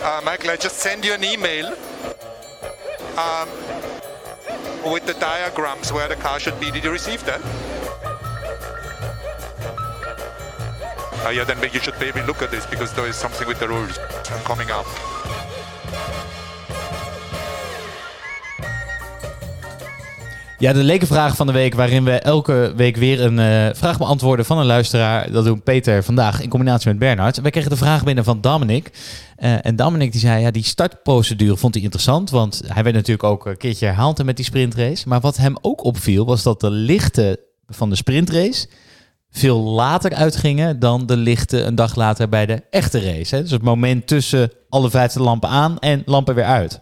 [0.00, 1.64] Uh, Michael, I just send you an email
[3.16, 3.48] um,
[4.92, 6.70] with the diagrams where the car should be.
[6.70, 7.40] Did you receive that?
[11.24, 13.68] Uh, yeah, then you should maybe look at this because there is something with the
[13.68, 13.98] rules
[14.44, 14.86] coming up.
[20.64, 24.44] Ja, de lekenvraag van de week, waarin we elke week weer een eh, vraag beantwoorden
[24.44, 25.32] van een luisteraar.
[25.32, 27.40] Dat doen Peter vandaag in combinatie met Bernhard.
[27.40, 28.90] Wij kregen de vraag binnen van Dominic.
[29.36, 32.30] Eh, en Dominic die zei, ja, die startprocedure vond hij interessant.
[32.30, 35.08] Want hij werd natuurlijk ook een keertje herhaald met die sprintrace.
[35.08, 38.68] Maar wat hem ook opviel, was dat de lichten van de sprintrace
[39.30, 43.34] veel later uitgingen dan de lichten een dag later bij de echte race.
[43.34, 43.42] Hè?
[43.42, 46.80] Dus het moment tussen alle vijfde lampen aan en lampen weer uit.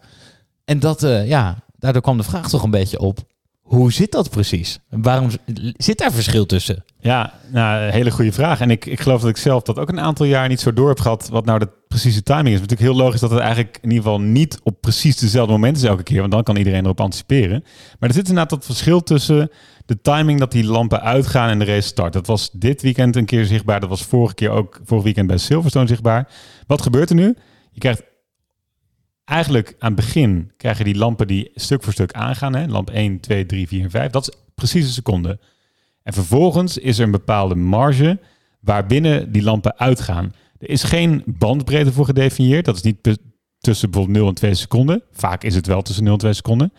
[0.65, 3.31] En dat, eh, ja, daardoor kwam de vraag toch een beetje op.
[3.63, 4.79] Hoe zit dat precies?
[4.89, 5.29] Waarom
[5.77, 6.83] zit daar verschil tussen?
[6.99, 8.59] Ja, nou, hele goede vraag.
[8.59, 10.87] En ik, ik geloof dat ik zelf dat ook een aantal jaar niet zo door
[10.87, 12.53] heb gehad wat nou de precieze timing is.
[12.53, 15.51] Het is natuurlijk heel logisch dat het eigenlijk in ieder geval niet op precies dezelfde
[15.51, 17.63] moment is elke keer, want dan kan iedereen erop anticiperen.
[17.99, 19.49] Maar er zit inderdaad dat verschil tussen
[19.85, 22.13] de timing dat die lampen uitgaan en de race start.
[22.13, 25.37] Dat was dit weekend een keer zichtbaar, dat was vorige keer ook vorig weekend bij
[25.37, 26.29] Silverstone zichtbaar.
[26.67, 27.35] Wat gebeurt er nu?
[27.71, 28.03] Je krijgt
[29.25, 32.55] eigenlijk aan het begin krijg je die lampen die stuk voor stuk aangaan.
[32.55, 32.67] Hè?
[32.67, 34.11] Lamp 1, 2, 3, 4 en 5.
[34.11, 35.39] Dat is precies een seconde.
[36.03, 38.19] En vervolgens is er een bepaalde marge
[38.59, 40.33] waarbinnen die lampen uitgaan.
[40.59, 42.65] Er is geen bandbreedte voor gedefinieerd.
[42.65, 43.17] Dat is niet
[43.59, 45.03] tussen bijvoorbeeld 0 en 2 seconden.
[45.11, 46.73] Vaak is het wel tussen 0 en 2 seconden.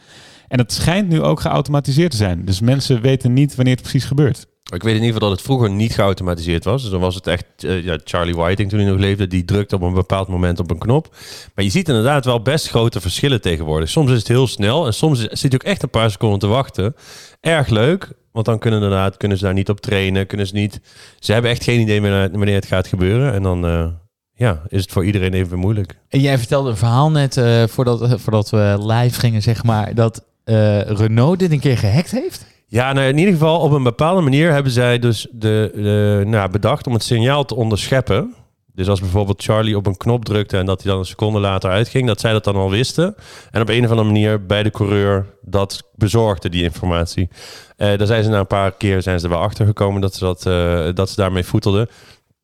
[0.48, 2.44] En het schijnt nu ook geautomatiseerd te zijn.
[2.44, 4.46] Dus mensen weten niet wanneer het precies gebeurt.
[4.72, 6.82] Ik weet in ieder geval dat het vroeger niet geautomatiseerd was.
[6.82, 9.26] Dus dan was het echt eh, ja, Charlie Whiting toen hij nog leefde.
[9.26, 11.16] Die drukte op een bepaald moment op een knop.
[11.54, 13.88] Maar je ziet inderdaad wel best grote verschillen tegenwoordig.
[13.88, 16.46] Soms is het heel snel en soms zit je ook echt een paar seconden te
[16.46, 16.94] wachten.
[17.40, 20.26] Erg leuk, want dan kunnen, inderdaad, kunnen ze daar niet op trainen.
[20.26, 20.80] Kunnen ze, niet,
[21.18, 23.32] ze hebben echt geen idee meer wanneer het gaat gebeuren.
[23.32, 23.86] En dan eh,
[24.34, 25.98] ja, is het voor iedereen even moeilijk.
[26.08, 30.24] En jij vertelde een verhaal net uh, voordat, voordat we live gingen, zeg maar, dat
[30.44, 32.46] uh, Renault dit een keer gehackt heeft.
[32.74, 36.50] Ja, nou in ieder geval op een bepaalde manier hebben zij dus de, de, nou,
[36.50, 38.34] bedacht om het signaal te onderscheppen.
[38.72, 41.70] Dus als bijvoorbeeld Charlie op een knop drukte en dat hij dan een seconde later
[41.70, 43.14] uitging, dat zij dat dan al wisten.
[43.50, 47.28] En op een of andere manier bij de coureur dat bezorgde, die informatie.
[47.76, 50.14] Uh, daar zijn ze na een paar keer zijn ze er wel achter gekomen dat
[50.14, 51.88] ze, dat, uh, dat ze daarmee voetelden.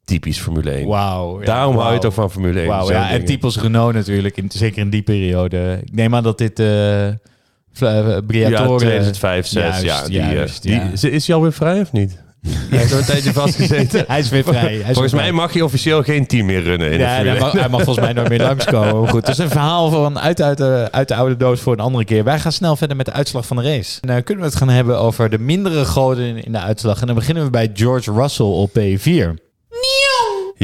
[0.05, 0.89] Typisch Formule 1.
[0.89, 1.41] Wauw.
[1.41, 1.83] Ja, Daarom wow.
[1.83, 2.69] hou je toch van Formule 1.
[2.69, 5.81] Wow, ja, en typisch Renault natuurlijk, in, zeker in die periode.
[5.83, 6.61] Ik neem aan dat dit...
[6.61, 7.09] Uh,
[7.73, 8.21] Ja,
[8.77, 9.63] 2005, 6.
[9.63, 10.91] Juist, ja, die, juist, die, ja.
[11.01, 12.19] Is hij alweer vrij of niet?
[12.71, 14.05] Hij heeft een tijdje vastgezeten.
[14.09, 14.61] hij is weer vrij.
[14.61, 16.91] Hij is volgens weer mij mag hij officieel geen team meer runnen.
[16.91, 19.09] In ja, de hij, mag, hij mag volgens mij nooit meer langskomen.
[19.09, 21.81] Goed, dat is een verhaal van uit, uit, de, uit de oude doos voor een
[21.81, 22.25] andere keer.
[22.25, 24.01] Wij gaan snel verder met de uitslag van de race.
[24.01, 27.01] En, uh, kunnen we het gaan hebben over de mindere goden in, in de uitslag.
[27.01, 29.49] En dan beginnen we bij George Russell op P4.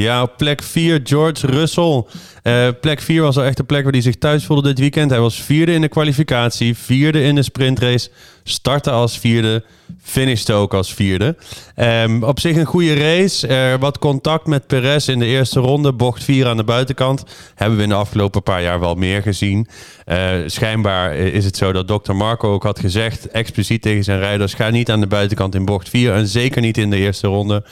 [0.01, 2.03] Ja, plek 4 George Russell.
[2.43, 5.09] Uh, plek 4 was al echt de plek waar hij zich thuis voelde dit weekend.
[5.09, 8.09] Hij was vierde in de kwalificatie, vierde in de sprintrace,
[8.49, 9.63] startte als vierde,
[10.01, 11.35] finishte ook als vierde.
[11.75, 13.47] Um, op zich een goede race.
[13.47, 17.23] Uh, wat contact met Perez in de eerste ronde, bocht 4 aan de buitenkant.
[17.55, 19.67] Hebben we in de afgelopen paar jaar wel meer gezien.
[20.05, 22.13] Uh, schijnbaar is het zo dat Dr.
[22.13, 25.89] Marco ook had gezegd, expliciet tegen zijn rijders, ga niet aan de buitenkant in bocht
[25.89, 27.63] 4 en zeker niet in de eerste ronde.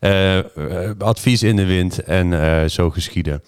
[0.00, 0.38] Uh,
[0.98, 3.42] advies in de wind en zo geschieden.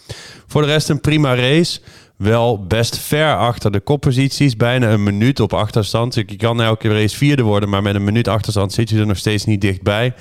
[0.47, 1.81] Voor de rest een prima race.
[2.17, 4.57] Wel best ver achter de kopposities.
[4.57, 6.15] Bijna een minuut op achterstand.
[6.15, 9.17] Je kan elke race vierde worden, maar met een minuut achterstand zit je er nog
[9.17, 10.15] steeds niet dichtbij.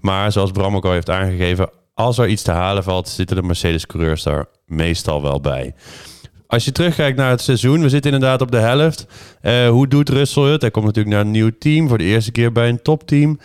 [0.00, 3.42] Maar zoals Bram ook al heeft aangegeven, als er iets te halen valt, zitten de
[3.42, 5.74] Mercedes-coureurs daar meestal wel bij.
[6.46, 9.06] Als je terugkijkt naar het seizoen, we zitten inderdaad op de helft.
[9.42, 10.60] Uh, hoe doet Russell het?
[10.60, 13.38] Hij komt natuurlijk naar een nieuw team, voor de eerste keer bij een topteam.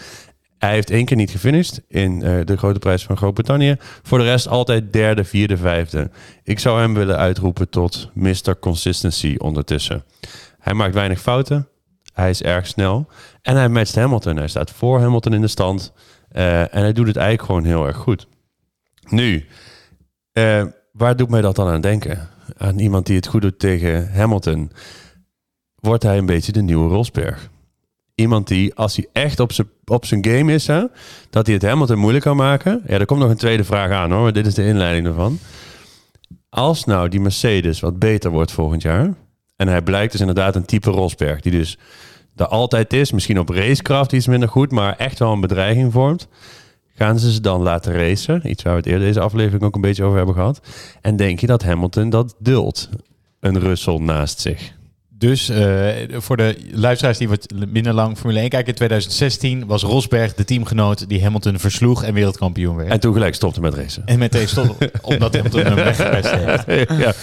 [0.57, 3.75] Hij heeft één keer niet gefinished in uh, de grote prijs van Groot-Brittannië.
[3.79, 6.09] Voor de rest altijd derde, vierde, vijfde.
[6.43, 8.59] Ik zou hem willen uitroepen tot Mr.
[8.59, 10.03] Consistency ondertussen.
[10.59, 11.67] Hij maakt weinig fouten.
[12.13, 13.07] Hij is erg snel.
[13.41, 14.37] En hij matcht Hamilton.
[14.37, 15.93] Hij staat voor Hamilton in de stand.
[16.31, 18.27] Uh, en hij doet het eigenlijk gewoon heel erg goed.
[19.09, 19.45] Nu,
[20.33, 22.29] uh, waar doet mij dat dan aan denken?
[22.57, 24.71] Aan iemand die het goed doet tegen Hamilton.
[25.75, 27.49] Wordt hij een beetje de nieuwe Rosberg?
[28.15, 30.83] Iemand die, als hij echt op zijn, op zijn game is, hè,
[31.29, 32.81] dat hij het Hamilton moeilijk kan maken.
[32.87, 35.39] Ja, er komt nog een tweede vraag aan hoor, maar dit is de inleiding ervan.
[36.49, 39.13] Als nou die Mercedes wat beter wordt volgend jaar,
[39.55, 41.77] en hij blijkt dus inderdaad een type Rosberg, die dus
[42.35, 43.11] er altijd is.
[43.11, 46.27] Misschien op racecraft iets minder goed, maar echt wel een bedreiging vormt.
[46.95, 48.49] Gaan ze ze dan laten racen?
[48.49, 50.61] Iets waar we het eerder deze aflevering ook een beetje over hebben gehad.
[51.01, 52.89] En denk je dat Hamilton dat duldt?
[53.39, 54.74] Een Russell naast zich.
[55.17, 59.83] Dus eh, voor de luisteraars die wat minder lang Formule 1 kijken, in 2016 was
[59.83, 62.89] Rosberg de teamgenoot die Hamilton versloeg en wereldkampioen werd.
[62.89, 64.03] En toen gelijk stopte met racen.
[64.05, 66.89] En meteen stop, omdat Hamilton hem weggepest heeft.
[66.89, 67.13] ja.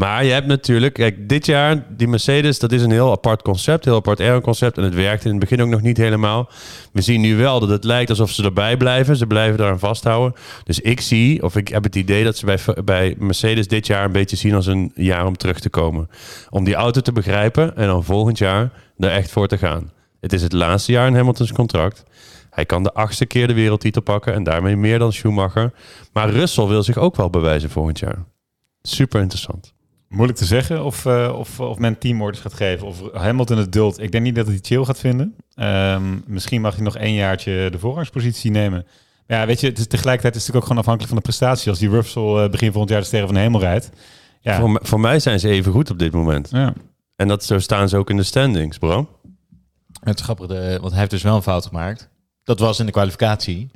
[0.00, 3.84] Maar je hebt natuurlijk, kijk, dit jaar, die Mercedes, dat is een heel apart concept,
[3.84, 4.78] heel apart aeroconcept.
[4.78, 6.48] En het werkte in het begin ook nog niet helemaal.
[6.92, 9.16] We zien nu wel dat het lijkt alsof ze erbij blijven.
[9.16, 10.40] Ze blijven eraan vasthouden.
[10.64, 14.04] Dus ik zie, of ik heb het idee dat ze bij, bij Mercedes dit jaar
[14.04, 16.08] een beetje zien als een jaar om terug te komen.
[16.50, 19.90] Om die auto te begrijpen en dan volgend jaar er echt voor te gaan.
[20.20, 22.02] Het is het laatste jaar in Hamiltons contract.
[22.50, 25.72] Hij kan de achtste keer de wereldtitel pakken en daarmee meer dan Schumacher.
[26.12, 28.24] Maar Russell wil zich ook wel bewijzen volgend jaar.
[28.82, 29.78] Super interessant.
[30.10, 32.86] Moeilijk te zeggen of, uh, of, of men teamorders gaat geven.
[32.86, 34.00] Of Hamilton het duld.
[34.00, 35.34] Ik denk niet dat hij chill gaat vinden.
[35.56, 38.86] Um, misschien mag hij nog één jaartje de voorrangspositie nemen.
[39.26, 41.22] Maar ja, weet je, het is tegelijkertijd is het natuurlijk ook gewoon afhankelijk van de
[41.22, 41.70] prestatie.
[41.70, 43.90] Als die Russell uh, begin volgend jaar de sterren van de hemel rijdt.
[44.40, 44.60] Ja.
[44.60, 46.48] Voor, voor, mij zijn ze even goed op dit moment.
[46.50, 46.72] Ja.
[47.16, 49.08] En dat, zo staan ze ook in de standings, bro.
[50.00, 52.08] Het is grappig, de, want hij heeft dus wel een fout gemaakt.
[52.44, 53.70] Dat was in de kwalificatie.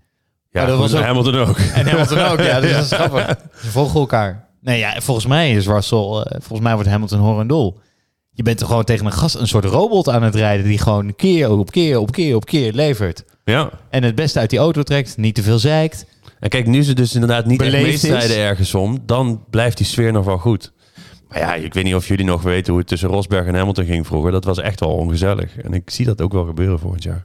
[0.51, 1.59] Ja, dat was ook, Hamilton ook.
[1.59, 2.61] En Hamilton ook, ja.
[2.61, 3.27] Dus dat is grappig.
[3.61, 4.43] Ze volgen elkaar.
[4.64, 7.79] Nee, ja, volgens mij is Russell, uh, volgens mij wordt Hamilton horendol.
[8.31, 11.14] Je bent er gewoon tegen een gast, een soort robot aan het rijden die gewoon
[11.16, 13.24] keer op keer op keer op keer levert.
[13.44, 13.70] Ja.
[13.90, 16.07] En het beste uit die auto trekt, niet te veel zeikt.
[16.40, 20.12] En kijk, nu ze dus inderdaad niet echt meestrijden ergens om, dan blijft die sfeer
[20.12, 20.72] nog wel goed.
[21.29, 23.85] Maar ja, ik weet niet of jullie nog weten hoe het tussen Rosberg en Hamilton
[23.85, 24.31] ging vroeger.
[24.33, 25.59] Dat was echt wel ongezellig.
[25.59, 27.24] En ik zie dat ook wel gebeuren volgend jaar.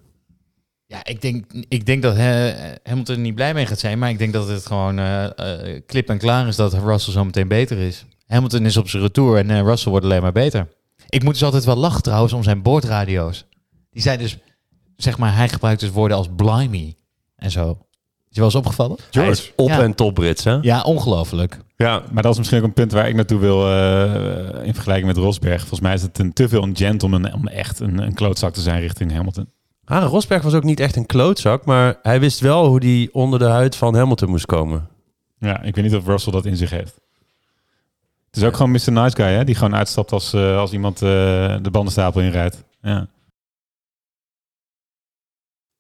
[0.92, 4.00] Ja, ik denk, ik denk dat he, Hamilton er niet blij mee gaat zijn.
[4.00, 7.26] Maar ik denk dat het gewoon uh, uh, klip en klaar is dat Russell zo
[7.26, 8.06] meteen beter is.
[8.28, 10.68] Hamilton is op zijn retour en uh, Russell wordt alleen maar beter.
[11.10, 13.46] Ik moet dus altijd wel lachen trouwens om zijn boordradio's.
[13.92, 14.38] Die zijn dus,
[14.96, 16.96] zeg maar, hij gebruikt dus woorden als blimey
[17.36, 17.70] en zo.
[17.70, 18.98] Is je wel eens opgevallen?
[19.12, 19.52] George.
[19.56, 19.82] op ja.
[19.82, 20.58] en top Brits, hè?
[20.62, 21.60] Ja, ongelooflijk.
[21.76, 23.60] Ja, maar dat is misschien ook een punt waar ik naartoe wil
[24.64, 25.60] in vergelijking met Rosberg.
[25.60, 28.62] Volgens mij is het een te veel een gentleman om echt een, een klootzak te
[28.62, 29.50] zijn richting Hamilton.
[29.90, 33.40] Ah, Rosberg was ook niet echt een klootzak, maar hij wist wel hoe hij onder
[33.40, 34.88] de huid van Hamilton moest komen.
[35.40, 37.00] Ja, ik weet niet of Russell dat in zich heeft.
[38.28, 38.92] Het is ook gewoon Mr.
[38.92, 39.44] Nice Guy, hè?
[39.44, 41.10] Die gewoon uitstapt als, uh, als iemand uh,
[41.62, 42.64] de bandenstapel inrijdt.
[42.82, 43.08] Ja.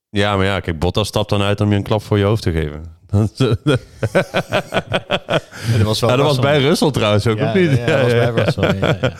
[0.09, 2.41] Ja, maar ja, kijk, Bottas stapt dan uit om je een klap voor je hoofd
[2.41, 2.97] te geven.
[3.09, 3.31] dat
[5.83, 7.77] was, wel ja, dat was bij Russell trouwens ook, ja, of niet?
[7.77, 9.13] Ja, dat was bij Russell, ja, ja.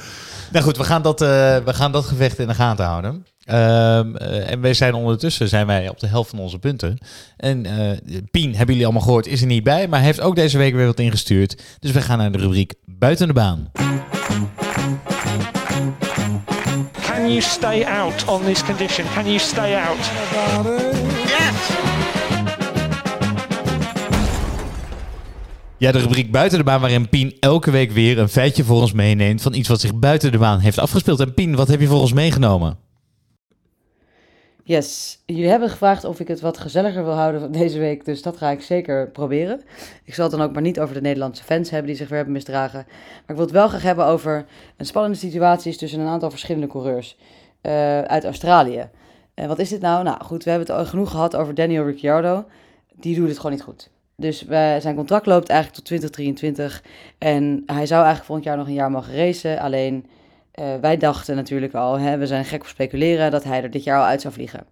[0.52, 3.26] Nou goed, we gaan dat, uh, we gaan dat gevecht in de gaten houden.
[3.52, 6.98] Um, uh, en wij zijn ondertussen zijn wij op de helft van onze punten.
[7.38, 9.88] En uh, Pien, hebben jullie allemaal gehoord, is er niet bij.
[9.88, 11.62] Maar heeft ook deze week weer wat ingestuurd.
[11.80, 13.72] Dus we gaan naar de rubriek Buiten de baan.
[17.02, 19.06] Can you stay out on this condition?
[19.14, 20.10] Can you stay out?
[21.26, 21.78] Yes!
[25.78, 28.92] Ja, de rubriek Buiten de Baan, waarin Pien elke week weer een feitje voor ons
[28.92, 31.20] meeneemt van iets wat zich buiten de baan heeft afgespeeld.
[31.20, 32.89] En Pien, wat heb je voor ons meegenomen?
[34.70, 38.38] Yes, jullie hebben gevraagd of ik het wat gezelliger wil houden deze week, dus dat
[38.38, 39.62] ga ik zeker proberen.
[40.04, 42.16] Ik zal het dan ook maar niet over de Nederlandse fans hebben die zich weer
[42.16, 42.86] hebben misdragen.
[42.88, 44.46] Maar ik wil het wel graag hebben over
[44.78, 47.18] een spannende situatie tussen een aantal verschillende coureurs
[47.62, 48.90] uh, uit Australië.
[49.34, 50.04] En wat is dit nou?
[50.04, 52.46] Nou goed, we hebben het genoeg gehad over Daniel Ricciardo.
[52.96, 53.90] Die doet het gewoon niet goed.
[54.16, 54.46] Dus
[54.80, 56.84] zijn contract loopt eigenlijk tot 2023.
[57.18, 59.60] En hij zou eigenlijk volgend jaar nog een jaar mogen racen.
[59.60, 60.06] Alleen
[60.56, 63.84] uh, wij dachten natuurlijk al, hè, we zijn gek op speculeren, dat hij er dit
[63.84, 64.66] jaar al uit zou vliegen.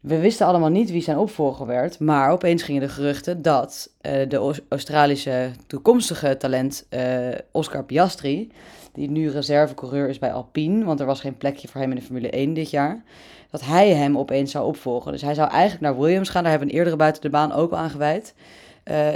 [0.00, 4.12] We wisten allemaal niet wie zijn opvolger werd, maar opeens gingen de geruchten dat uh,
[4.28, 8.52] de Australische toekomstige talent uh, Oscar Piastri,
[8.92, 12.02] die nu reservecoureur is bij Alpine, want er was geen plekje voor hem in de
[12.02, 13.02] Formule 1 dit jaar,
[13.50, 15.12] dat hij hem opeens zou opvolgen.
[15.12, 16.42] Dus hij zou eigenlijk naar Williams gaan.
[16.42, 18.34] Daar hebben we een eerdere buiten de baan ook al aan gewijd.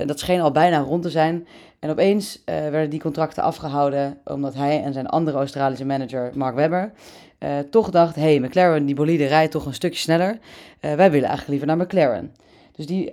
[0.07, 1.47] Dat scheen al bijna rond te zijn.
[1.87, 6.55] En opeens uh, werden die contracten afgehouden omdat hij en zijn andere Australische manager Mark
[6.55, 6.92] Webber
[7.38, 10.38] uh, toch dacht: hé, hey, McLaren, die bolide rijdt toch een stukje sneller.
[10.81, 12.35] wij willen eigenlijk liever naar McLaren.
[12.72, 13.09] Dus die,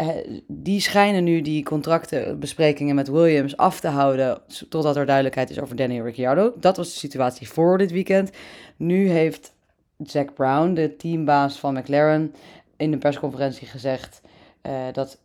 [0.47, 5.75] die schijnen nu die contractenbesprekingen met Williams af te houden totdat er duidelijkheid is over
[5.75, 6.53] Daniel Ricciardo.
[6.59, 8.31] Dat was de situatie voor dit weekend.
[8.77, 9.53] Nu heeft
[10.03, 12.33] Zack Brown, de teambaas van McLaren,
[12.77, 14.21] in de persconferentie gezegd
[14.91, 15.17] dat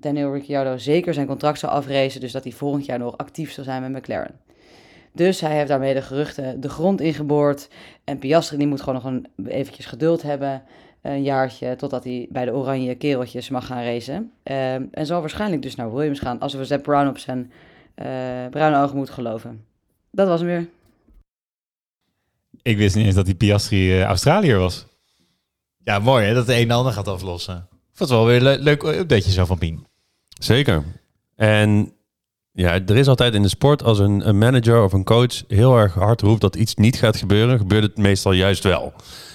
[0.00, 3.64] Daniel Ricciardo zeker zijn contract zou afracen, dus dat hij volgend jaar nog actief zal
[3.64, 4.40] zijn met McLaren.
[5.12, 7.68] Dus hij heeft daarmee de geruchten de grond ingeboord.
[8.04, 10.62] En Piastri die moet gewoon nog een eventjes geduld hebben.
[11.02, 14.32] Een jaartje totdat hij bij de oranje kereltjes mag gaan racen.
[14.44, 17.52] Uh, en zal waarschijnlijk dus naar Williams gaan als we Zack Brown op zijn
[17.96, 18.06] uh,
[18.50, 19.64] bruine ogen moeten geloven.
[20.10, 20.68] Dat was hem weer.
[22.62, 24.86] Ik wist niet eens dat die Piastri uh, Australiër was.
[25.84, 27.56] Ja, mooi hè, dat de een de ander gaat aflossen.
[27.70, 29.86] Ik vond het wel weer een le leuk updateje zo van Pien.
[30.44, 30.82] Zeker.
[31.36, 31.92] En
[32.52, 35.94] ja, er is altijd in de sport als een, manager of een coach heel erg
[35.94, 38.92] hard roept dat iets niet gaat gebeuren, gebeurt het meestal juist wel.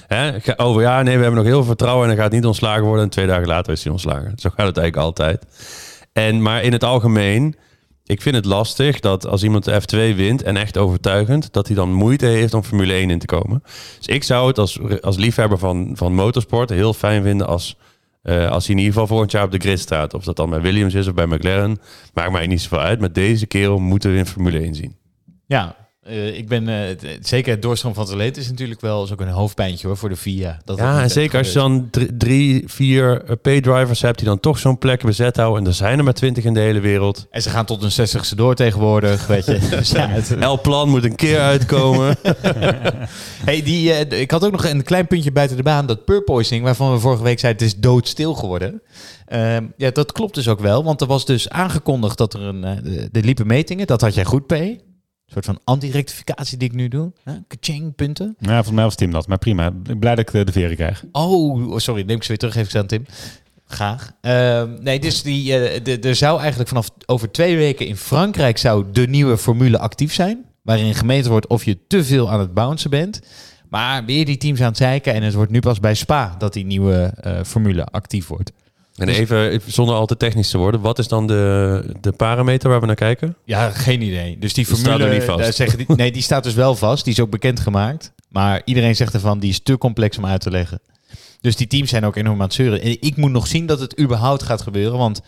[0.07, 0.31] Hè?
[0.55, 3.03] Over ja, nee, we hebben nog heel veel vertrouwen en dan gaat niet ontslagen worden.
[3.03, 4.33] En twee dagen later is hij ontslagen.
[4.35, 5.45] Zo gaat het eigenlijk altijd.
[6.13, 7.55] En, maar in het algemeen,
[8.05, 11.75] ik vind het lastig dat als iemand de F2 wint en echt overtuigend, dat hij
[11.75, 13.63] dan moeite heeft om Formule 1 in te komen.
[13.97, 17.77] Dus ik zou het als, als liefhebber van, van motorsport heel fijn vinden als
[18.25, 20.13] uh, als hij in ieder geval volgend jaar op de grid staat.
[20.13, 21.79] Of dat dan bij Williams is of bij McLaren.
[22.13, 22.99] Maakt mij niet zoveel uit.
[22.99, 24.95] Maar deze kerel moeten we in Formule 1 zien.
[25.45, 25.75] Ja,
[26.09, 26.77] uh, ik ben uh,
[27.21, 30.15] zeker het doorstroom van talent is natuurlijk wel is ook een hoofdpijntje hoor voor de
[30.15, 30.59] VIA.
[30.65, 34.77] Dat ja, en zeker als je dan drie, vier paydrivers hebt die dan toch zo'n
[34.77, 35.61] plek bezet houden.
[35.61, 37.27] En er zijn er maar twintig in de hele wereld.
[37.29, 39.59] En ze gaan tot een zestigste door tegenwoordig, weet je.
[39.69, 40.61] dus ja, het...
[40.61, 42.17] Plan moet een keer uitkomen.
[43.49, 45.85] hey, die, uh, ik had ook nog een klein puntje buiten de baan.
[45.85, 48.81] Dat purpoising, waarvan we vorige week zeiden het is doodstil geworden.
[49.33, 50.83] Uh, ja, dat klopt dus ook wel.
[50.83, 52.61] Want er was dus aangekondigd dat er een...
[52.61, 54.53] de, de liepen metingen, dat had jij goed, P.
[55.25, 57.11] Een soort van anti-rectificatie die ik nu doe.
[57.47, 58.35] Kaching, punten.
[58.39, 59.67] Ja, volgens mij was Tim dat, maar prima.
[59.67, 61.03] Ik ben blij dat ik de, de veren krijg.
[61.11, 63.05] Oh, sorry, neem ik ze weer terug, even aan Tim.
[63.67, 64.11] Graag.
[64.21, 68.57] Uh, nee, dus die, uh, de, er zou eigenlijk vanaf over twee weken in Frankrijk
[68.57, 70.45] zou de nieuwe formule actief zijn.
[70.61, 73.21] Waarin gemeten wordt of je te veel aan het bouncen bent.
[73.69, 75.13] Maar weer die teams aan het zeiken.
[75.13, 78.51] En het wordt nu pas bij Spa dat die nieuwe uh, formule actief wordt.
[78.95, 82.69] En dus- even, zonder al te technisch te worden, wat is dan de, de parameter
[82.69, 83.35] waar we naar kijken?
[83.43, 84.37] Ja, geen idee.
[84.39, 85.55] Dus die formule, staat er niet vast.
[85.55, 87.03] Zeggen die, nee, die staat dus wel vast.
[87.03, 88.11] Die is ook bekendgemaakt.
[88.29, 90.79] Maar iedereen zegt ervan, die is te complex om uit te leggen.
[91.41, 92.81] Dus die teams zijn ook enorm aan het zeuren.
[92.81, 94.97] En ik moet nog zien dat het überhaupt gaat gebeuren.
[94.97, 95.21] Want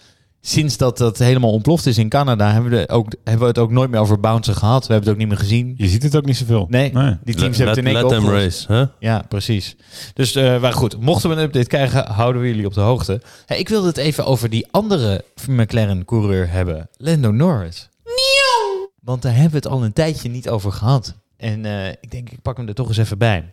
[0.47, 3.71] sinds dat dat helemaal ontploft is in Canada, hebben we, ook, hebben we het ook
[3.71, 4.87] nooit meer over bouncen gehad.
[4.87, 5.73] We hebben het ook niet meer gezien.
[5.77, 6.65] Je ziet het ook niet zoveel.
[6.69, 6.91] Nee,
[7.23, 8.85] die teams hebben het in één Let them race, huh?
[8.99, 9.75] Ja, precies.
[10.13, 13.21] Dus uh, maar goed, mochten we een update krijgen, houden we jullie op de hoogte.
[13.45, 17.89] Hey, ik wilde het even over die andere McLaren-coureur hebben, Lando Norris.
[18.03, 18.89] Nieuw!
[19.01, 21.15] Want daar hebben we het al een tijdje niet over gehad.
[21.37, 23.51] En uh, ik denk, ik pak hem er toch eens even bij.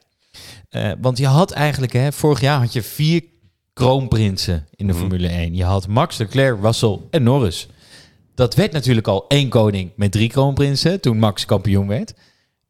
[0.70, 3.22] Uh, want je had eigenlijk, hè, vorig jaar had je vier
[3.74, 4.98] kroonprinsen in de mm.
[4.98, 5.54] Formule 1.
[5.54, 7.68] Je had Max, Leclerc, Russell en Norris.
[8.34, 12.14] Dat werd natuurlijk al één koning met drie kroonprinsen toen Max kampioen werd.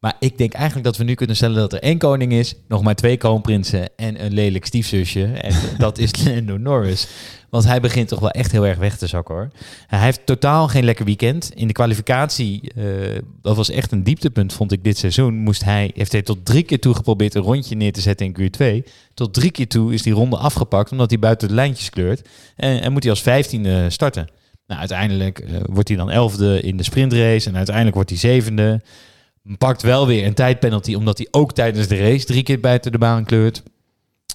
[0.05, 2.83] Maar ik denk eigenlijk dat we nu kunnen stellen dat er één koning is, nog
[2.83, 5.23] maar twee kroonprinsen en een lelijk stiefzusje.
[5.23, 7.07] En dat is Lando Norris.
[7.49, 9.49] Want hij begint toch wel echt heel erg weg te zakken hoor.
[9.87, 11.51] Hij heeft totaal geen lekker weekend.
[11.55, 12.85] In de kwalificatie, uh,
[13.41, 16.63] dat was echt een dieptepunt vond ik dit seizoen, moest hij, heeft hij tot drie
[16.63, 18.91] keer toe geprobeerd een rondje neer te zetten in Q2.
[19.13, 22.29] Tot drie keer toe is die ronde afgepakt omdat hij buiten de lijntjes kleurt.
[22.55, 24.27] En, en moet hij als vijftiende starten.
[24.67, 28.81] Nou, uiteindelijk uh, wordt hij dan elfde in de sprintrace en uiteindelijk wordt hij zevende.
[29.57, 32.97] Pakt wel weer een tijdpenalty omdat hij ook tijdens de race drie keer buiten de
[32.97, 33.63] baan kleurt.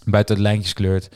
[0.04, 1.08] Buiten de lijntjes kleurt.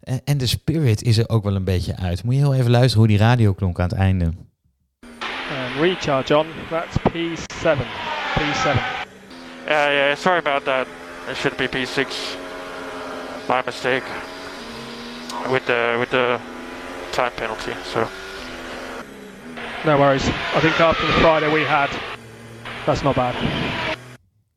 [0.00, 2.22] En, en de spirit is er ook wel een beetje uit.
[2.24, 4.24] Moet je heel even luisteren hoe die radio klonk aan het einde.
[4.24, 7.78] And recharge on, that's P7.
[8.34, 8.78] P7.
[9.66, 10.86] Yeah, yeah, sorry about that.
[11.30, 12.36] It should be P6.
[13.48, 14.04] My mistake.
[15.50, 16.38] With the, with the
[17.10, 18.06] time penalty, so.
[19.84, 20.26] No worries.
[20.54, 21.90] I think after the Friday we had,
[22.86, 23.34] that's not bad.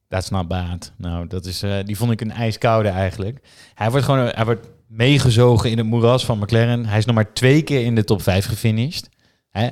[0.07, 0.91] That's not bad.
[0.97, 3.39] Nou, dat is, uh, die vond ik een ijskoude eigenlijk.
[3.73, 6.85] Hij wordt gewoon hij wordt meegezogen in het moeras van McLaren.
[6.85, 9.09] Hij is nog maar twee keer in de top 5 gefinished.
[9.49, 9.69] Hè?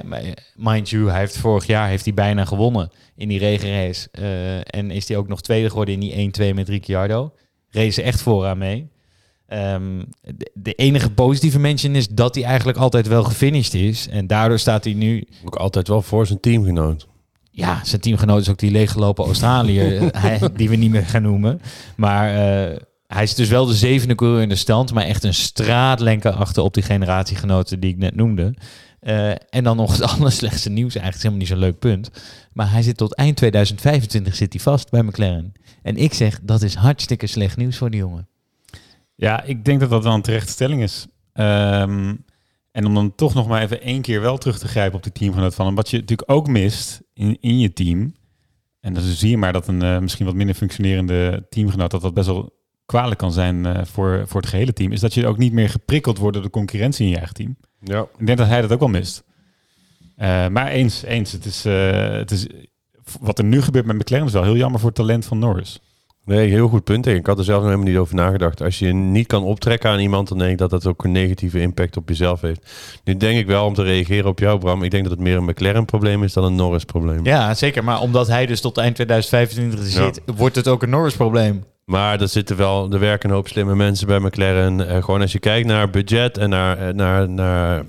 [0.56, 4.10] Mind you, hij heeft vorig jaar heeft hij bijna gewonnen in die regenrace.
[4.20, 7.34] Uh, en is hij ook nog tweede geworden in die 1-2 met Ricciardo.
[7.70, 8.90] Race echt vooraan mee.
[9.54, 14.08] Um, de, de, enige positieve mention is dat hij eigenlijk altijd wel gefinished is.
[14.08, 15.28] En daardoor staat hij nu...
[15.46, 17.08] Ook altijd wel voor zijn teamgenoot.
[17.58, 20.12] Ja, zijn teamgenoot is ook die leeggelopen Australiër,
[20.58, 21.62] die we niet meer gaan noemen.
[21.96, 25.34] Maar uh, hij is dus wel de zevende coureur in de stand, maar echt een
[25.34, 28.54] straatlengte achter op die generatiegenoten die ik net noemde.
[29.02, 32.10] Uh, en dan nog het allerslechtste nieuws, eigenlijk is helemaal niet zo'n leuk punt.
[32.54, 35.54] Maar hij zit tot eind 2025 zit hij vast bij McLaren.
[35.82, 38.28] En ik zeg, dat is hartstikke slecht nieuws voor die jongen.
[39.16, 41.08] Ja, ik denk dat dat wel een terechte stelling is.
[41.34, 42.26] Um,
[42.72, 45.12] en om dan toch nog maar even één keer wel terug te grijpen op die
[45.12, 45.76] teamgenoot van hem.
[45.76, 48.16] Wat je natuurlijk ook mist in, in je team.
[48.80, 51.92] En dan zie je maar dat een uh, misschien wat minder functionerende teamgenoot...
[51.92, 54.92] dat dat best wel kwalijk kan zijn uh, voor, voor het gehele team...
[54.92, 57.58] is dat je ook niet meer geprikkeld wordt door de concurrentie in je eigen team.
[57.80, 58.08] Ja.
[58.18, 59.24] Ik denk dat hij dat ook wel mist.
[60.18, 61.32] Uh, maar eens, eens.
[61.32, 62.48] Het is, het is,
[63.20, 65.80] wat er nu gebeurt met McLaren is wel heel jammer voor het talent van Norris.
[66.28, 67.06] Nee, heel goed punt.
[67.06, 68.62] Ik had er zelf nog helemaal niet over nagedacht.
[68.62, 71.60] Als je niet kan optrekken aan iemand, dan denk ik dat dat ook een negatieve
[71.60, 72.72] impact op jezelf heeft.
[73.04, 74.84] Nu denk ik wel om te reageren op jou, Bram.
[74.84, 77.26] Ik denk dat het meer een McLaren-probleem is dan een Norris-probleem.
[77.26, 77.84] Ja, zeker.
[77.84, 81.64] Maar omdat hij dus tot eind 2025 zit, wordt het ook een Norris-probleem.
[81.86, 84.90] Maar er zitten wel, er werken een hoop slimme mensen bij McLaren.
[84.90, 87.84] Eh, gewoon als je kijkt naar budget en naar, eh, naar, naar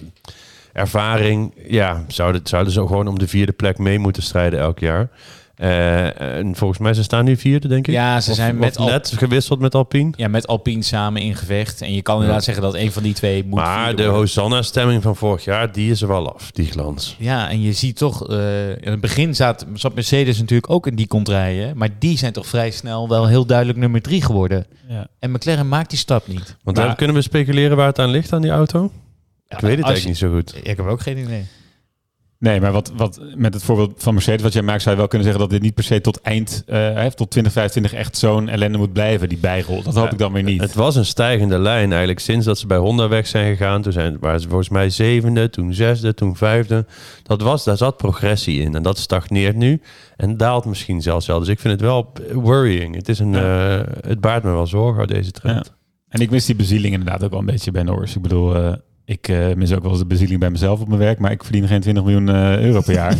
[0.73, 5.09] ervaring, ja, zouden, zouden ze gewoon om de vierde plek mee moeten strijden elk jaar.
[5.59, 7.95] Eh, en volgens mij ze staan nu vierde, denk ik.
[7.95, 10.11] Ja, ze Of- zijn met Al- net gewisseld met Alpine.
[10.17, 11.81] Ja, met Alpine samen in gevecht.
[11.83, 14.03] En je kan inderdaad zeggen dat een van die twee moet Maar de.
[14.03, 17.17] Hosanna-stemming van vorig jaar, die is er wel af, die glans.
[17.19, 20.95] Ja, en je ziet toch, eh, in het begin zat, zat Mercedes natuurlijk ook in
[20.97, 21.77] die contraien.
[21.77, 24.67] Maar die zijn toch vrij snel wel heel duidelijk nummer drie geworden.
[24.89, 25.07] Ja.
[25.19, 26.57] En McLaren maakt die stap niet.
[26.63, 28.85] Want Maar- dan kunnen we speculeren waar het aan ligt aan die auto?
[28.85, 30.55] ik weet het eigenlijk niet zo goed.
[30.63, 31.45] Ik heb ook geen idee.
[32.41, 35.09] Nee, maar wat, wat met het voorbeeld van Mercedes wat jij maakt, zou je wel
[35.09, 38.79] kunnen zeggen dat dit niet per se tot eind, eh, tot 2025 echt zo'n ellende
[38.79, 39.83] moet blijven, die bijrol.
[39.83, 40.61] Dat hoop Ja, ik dan weer niet.
[40.61, 43.83] Het was een stijgende lijn eigenlijk sinds dat ze bij Honda weg zijn gegaan.
[43.83, 46.87] Toen zijn, waren ze volgens mij zevende, toen zesde, toen vijfde.
[47.23, 49.81] Dat was, daar zat progressie in en dat stagneert nu
[50.17, 51.39] en daalt misschien zelfs wel.
[51.39, 52.95] Dus ik vind het wel worrying.
[52.95, 55.67] Het, is een, eh, het baart me wel zorgen, deze trend.
[55.67, 55.77] Ja.
[56.09, 58.17] En ik mis die bezieling inderdaad ook wel een beetje bij Norris.
[58.17, 58.73] Ik bedoel, eh,
[59.09, 61.45] ik eh, mis ook wel eens de bezieling bij mezelf op mijn werk, maar ik
[61.45, 63.15] verdien geen 20 miljoen eh, euro per jaar.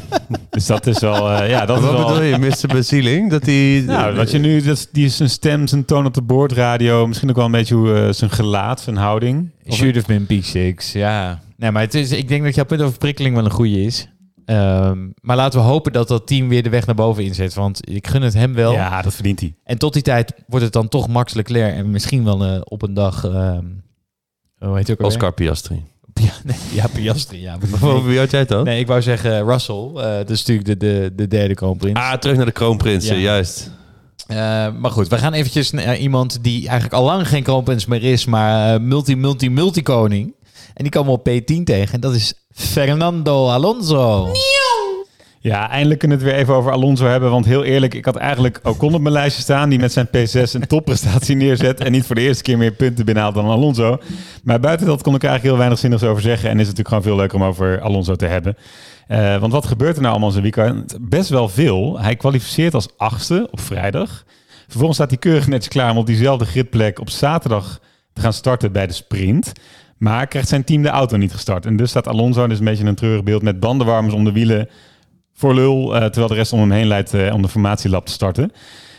[0.50, 2.06] dus dat is wel, eh, ja, dat is Wat wel...
[2.06, 2.66] bedoel je, Mr.
[2.74, 3.30] Bezieling?
[3.30, 3.82] Dat die...
[3.82, 7.06] Nou, wat je nu, dat, is- die is zijn stem, zijn toon op de boordradio,
[7.06, 9.50] misschien ook wel een beetje hoe, eh, zijn gelaat, zijn houding.
[9.70, 11.40] Should have been P6, ja.
[11.56, 14.08] Nee, maar het is, ik denk dat jouw punt over prikkeling wel een goede is.
[14.44, 17.54] Ehm, maar laten we hopen dat dat team weer de weg naar boven inzet.
[17.54, 18.72] Want ik gun het hem wel.
[18.72, 19.54] Ja, dat verdient hij.
[19.64, 21.74] En tot die tijd wordt het dan toch Max Leclerc.
[21.74, 23.24] En misschien wel eh, op een dag...
[23.24, 23.64] ehm
[24.58, 25.16] hoe heet het ook alweer?
[25.16, 25.82] Oscar Piastri.
[26.20, 27.40] Ja, nee, ja Piastri.
[27.40, 27.58] Ja.
[27.82, 28.64] Over wie had jij het dan?
[28.64, 29.90] Nee, ik wou zeggen Russell.
[29.94, 31.98] eh dat is natuurlijk de, de, de derde kroonprins.
[31.98, 33.22] Ah, terug naar de kroonprinsen, Ja.
[33.22, 33.70] juist.
[34.26, 34.36] Eh,
[34.78, 38.24] maar goed, we gaan eventjes naar iemand die eigenlijk al lang geen kroonprins meer is,
[38.24, 40.34] maar eh, multi, multi, multi-koning.
[40.74, 41.94] En die komen we op P10 tegen.
[41.94, 44.32] En dat is Fernando Alonso.
[45.46, 47.30] Ja, eindelijk kunnen we het weer even over Alonso hebben.
[47.30, 49.68] Want heel eerlijk, ik had eigenlijk Ocon op mijn lijstje staan...
[49.68, 51.80] die met zijn P6 een topprestatie neerzet...
[51.80, 53.98] en niet voor de eerste keer meer punten binnenhaalt dan Alonso.
[54.44, 56.50] Maar buiten dat kon ik eigenlijk heel weinig zinnigs over zeggen...
[56.50, 58.56] en is het natuurlijk gewoon veel leuker om over Alonso te hebben.
[59.06, 60.96] Eh, want wat gebeurt er nou allemaal zijn weekend?
[61.00, 62.00] Best wel veel.
[62.00, 64.24] Hij kwalificeert als achtste op vrijdag.
[64.64, 67.00] Vervolgens staat hij keurig netjes klaar om op diezelfde gridplek...
[67.00, 67.80] op zaterdag
[68.12, 69.52] te gaan starten bij de sprint...
[69.96, 71.66] Maar krijgt zijn team de auto niet gestart.
[71.66, 73.42] En dus staat Alonso, dus een beetje een treurig beeld...
[73.42, 74.68] met bandenwarmers om de wielen
[75.36, 78.12] voor lul, eh, terwijl de rest om hem heen leidt eh, om de formatielab te
[78.12, 78.52] starten.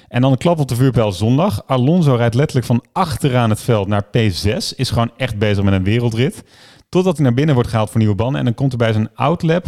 [0.07, 1.63] En dan een klap op de vuurpijl zondag.
[1.65, 4.75] Alonso rijdt letterlijk van achteraan het veld naar P6.
[4.75, 6.43] Is gewoon echt bezig met een wereldrit.
[6.89, 8.39] Totdat hij naar binnen wordt gehaald voor nieuwe banden.
[8.39, 9.65] En dan komt er bij zijn outlap...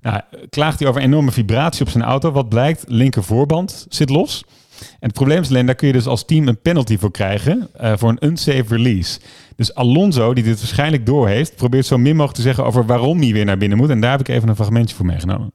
[0.00, 2.30] Nou, klaagt hij over enorme vibratie op zijn auto.
[2.32, 4.44] Wat blijkt, linker voorband zit los.
[4.80, 7.68] En het probleem is alleen, daar kun je dus als team een penalty voor krijgen.
[7.74, 9.20] eh, voor een unsafe release.
[9.56, 11.56] Dus Alonso, die dit waarschijnlijk door heeft...
[11.56, 13.90] probeert zo min mogelijk te zeggen over waarom hij weer naar binnen moet.
[13.90, 15.52] En daar heb ik even een fragmentje voor meegenomen.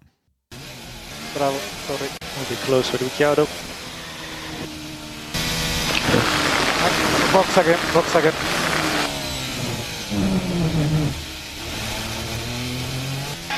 [2.50, 3.46] Be closer to Ricciardo.
[7.34, 8.34] Box again, box again.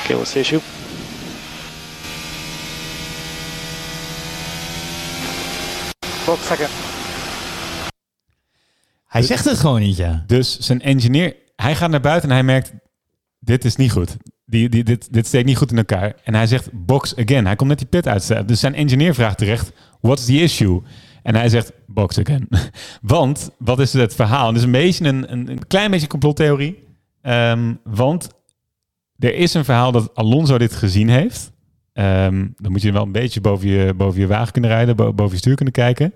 [0.04, 0.60] Okay, what's the issue?
[6.26, 6.70] Box again.
[9.06, 10.24] Hij zegt het gewoon niet, ja.
[10.26, 12.72] Dus zijn engineer, hij gaat naar buiten en hij merkt,
[13.38, 14.16] dit is niet goed.
[14.50, 16.14] Die, die, dit, dit steekt niet goed in elkaar.
[16.24, 17.46] En hij zegt, box again.
[17.46, 18.48] Hij komt net die pit uit.
[18.48, 20.82] Dus zijn engineer vraagt terecht, what's the issue?
[21.22, 22.48] En hij zegt, box again.
[23.02, 24.46] want, wat is het verhaal?
[24.46, 26.84] Het is een beetje een, een, klein beetje complottheorie.
[27.22, 28.28] Ehm, want
[29.18, 31.52] er is een verhaal dat Alonso dit gezien heeft.
[31.92, 35.12] Ehm, dan moet je wel een beetje boven je, boven je wagen kunnen rijden, bo-
[35.12, 36.14] boven je stuur kunnen kijken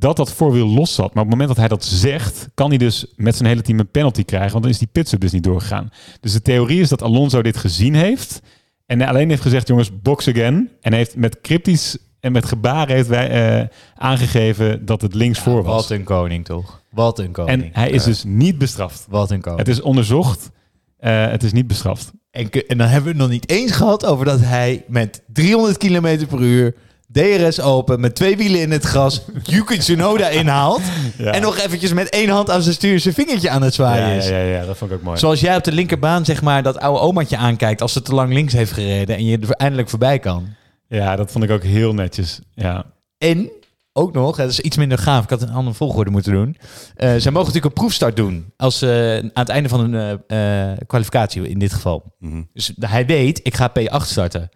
[0.00, 1.14] dat dat voorwiel los zat.
[1.14, 3.78] Maar op het moment dat hij dat zegt, kan hij dus met zijn hele team
[3.78, 4.50] een penalty krijgen.
[4.50, 5.90] Want dan is die pitstop dus niet doorgegaan.
[6.20, 8.40] Dus de theorie is dat Alonso dit gezien heeft.
[8.86, 10.70] En alleen heeft gezegd, jongens, box again.
[10.80, 15.62] En heeft met cryptisch en met gebaren heeft wij, eh, aangegeven dat het links voor
[15.62, 15.88] was.
[15.88, 16.82] Wat een koning, toch?
[16.90, 17.62] Wat een koning.
[17.62, 19.06] En hij is dus niet bestraft.
[19.08, 19.58] Wat een koning.
[19.66, 20.50] Het is onderzocht.
[20.98, 22.12] eh, het is niet bestraft.
[22.30, 25.76] En, en dan hebben we het nog niet eens gehad over dat hij met 300
[25.78, 26.74] km per uur...
[27.12, 30.80] DRS open, met twee wielen in het gras, Yuki Tsunoda inhaalt...
[31.18, 31.32] Ja.
[31.32, 34.14] en nog eventjes met één hand aan zijn stuur zijn vingertje aan het zwaaien Ja,
[34.14, 34.28] is.
[34.28, 35.18] ja, ja, dat vond ik ook mooi.
[35.18, 37.80] Zoals jij op de linkerbaan zeg maar dat oude omaatje aankijkt...
[37.82, 40.46] als ze te lang links heeft gereden en je er eindelijk voorbij kan.
[40.88, 42.40] Ja, dat vond ik ook heel netjes.
[42.54, 42.84] Ja.
[43.18, 43.50] En
[43.92, 45.24] ook nog, dat is iets minder gaaf.
[45.24, 46.56] Ik had een andere volgorde moeten doen.
[46.94, 48.52] Eh zij mogen natuurlijk een proefstart doen.
[48.56, 52.14] Als eh, aan het einde van een eh, kwalificatie in dit geval.
[52.18, 52.42] Mhm.
[52.52, 54.48] Dus hij weet, ik ga P8 starten.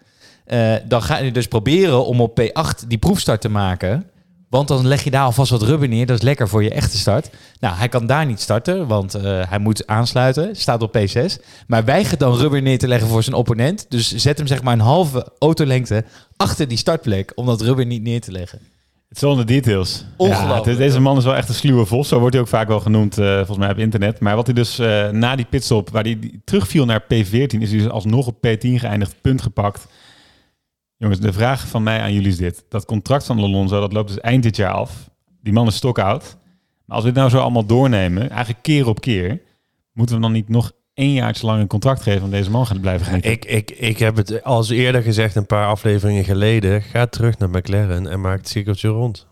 [0.44, 4.04] Eh, dan ga je dus proberen om op P8 die proefstart te maken.
[4.50, 6.06] Want dan leg je daar alvast wat rubber neer.
[6.06, 7.30] Dat is lekker voor je echte start.
[7.60, 10.56] Nou, hij kan daar niet starten, want eh, hij moet aansluiten.
[10.56, 11.36] Staat op P6.
[11.66, 13.86] Maar weigert dan rubber neer te leggen voor zijn opponent.
[13.88, 16.04] Dus zet hem zeg maar een halve autolengte
[16.36, 18.58] achter die startplek om dat rubber niet neer te leggen.
[19.08, 20.04] Het is de details.
[20.16, 20.64] Ongelooflijk.
[20.64, 22.08] Ja, het- deze man is wel echt een sluwe vos.
[22.08, 24.20] Zo wordt hij ook vaak wel genoemd, eh, volgens mij op internet.
[24.20, 27.70] Maar wat hij dus eh, na die pitstop, waar hij die terugviel naar P14, is
[27.70, 29.86] hij dus alsnog op P10 geëindigd, punt gepakt.
[30.96, 32.64] Jongens, de vraag van mij aan jullie is dit.
[32.68, 35.10] Dat contract van Alonso, dat loopt dus eind dit jaar af.
[35.40, 36.36] Die man is stock-out.
[36.84, 39.40] Maar als we dit nou zo allemaal doornemen, eigenlijk keer op keer,
[39.92, 42.80] moeten we dan niet nog één jaartje lang een contract geven om deze man gaan
[42.80, 43.30] blijven genieten?
[43.30, 46.82] Ik, ik, ik heb het als eerder gezegd, een paar afleveringen geleden.
[46.82, 49.26] Ga terug naar McLaren en maak het cirkeltje rond.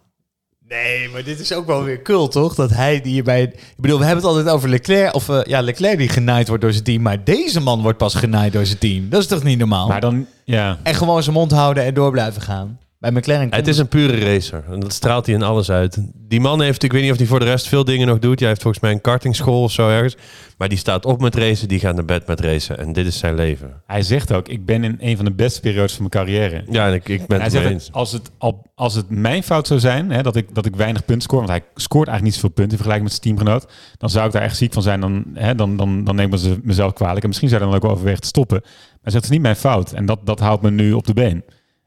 [0.73, 2.55] Nee, maar dit is ook wel weer cool, toch?
[2.55, 3.43] Dat hij die hierbij...
[3.43, 5.15] Ik bedoel, we hebben het altijd over Leclerc...
[5.15, 7.03] Of eh, ja, Leclerc die genaaid wordt door zijn team.
[7.03, 9.09] Maar deze man wordt pas genaaid door zijn team.
[9.09, 9.89] Dat is toch niet normaal?
[9.89, 10.79] Maar dan, ja.
[10.83, 12.79] En gewoon zijn mond houden en door blijven gaan.
[13.03, 14.65] Bij McLaren komt Het is een pure racer.
[14.71, 15.99] En dat straalt hij in alles uit.
[16.15, 18.39] Die man heeft, ik weet niet of hij voor de rest veel dingen nog doet.
[18.39, 20.17] Hij heeft volgens mij een kartingschool of zo ergens.
[20.59, 22.79] Maar die staat op met racen, die gaat naar bed met racen.
[22.79, 23.83] En dit is zijn leven.
[23.87, 26.65] Hij zegt ook, ik ben in een van de beste periodes van mijn carrière.
[26.71, 27.93] Ja, en ik, ik ben hij het zegt, mee ook, eens.
[27.93, 31.05] als het, al, als het mijn fout zou zijn, hè, dat, ik, dat ik weinig
[31.05, 34.11] punten scoor, want hij scoort eigenlijk niet zoveel punten in vergelijking met zijn teamgenoot, dan
[34.11, 35.01] zou ik daar echt ziek van zijn.
[35.01, 37.23] Dan, hè, dan, dan, dan neem ik mezelf kwalijk.
[37.23, 38.61] En misschien zou hij dan ook wel overwegen te stoppen.
[38.63, 39.93] Maar hij zegt, het is niet mijn fout.
[39.93, 41.43] En dat, dat houdt me nu op de been.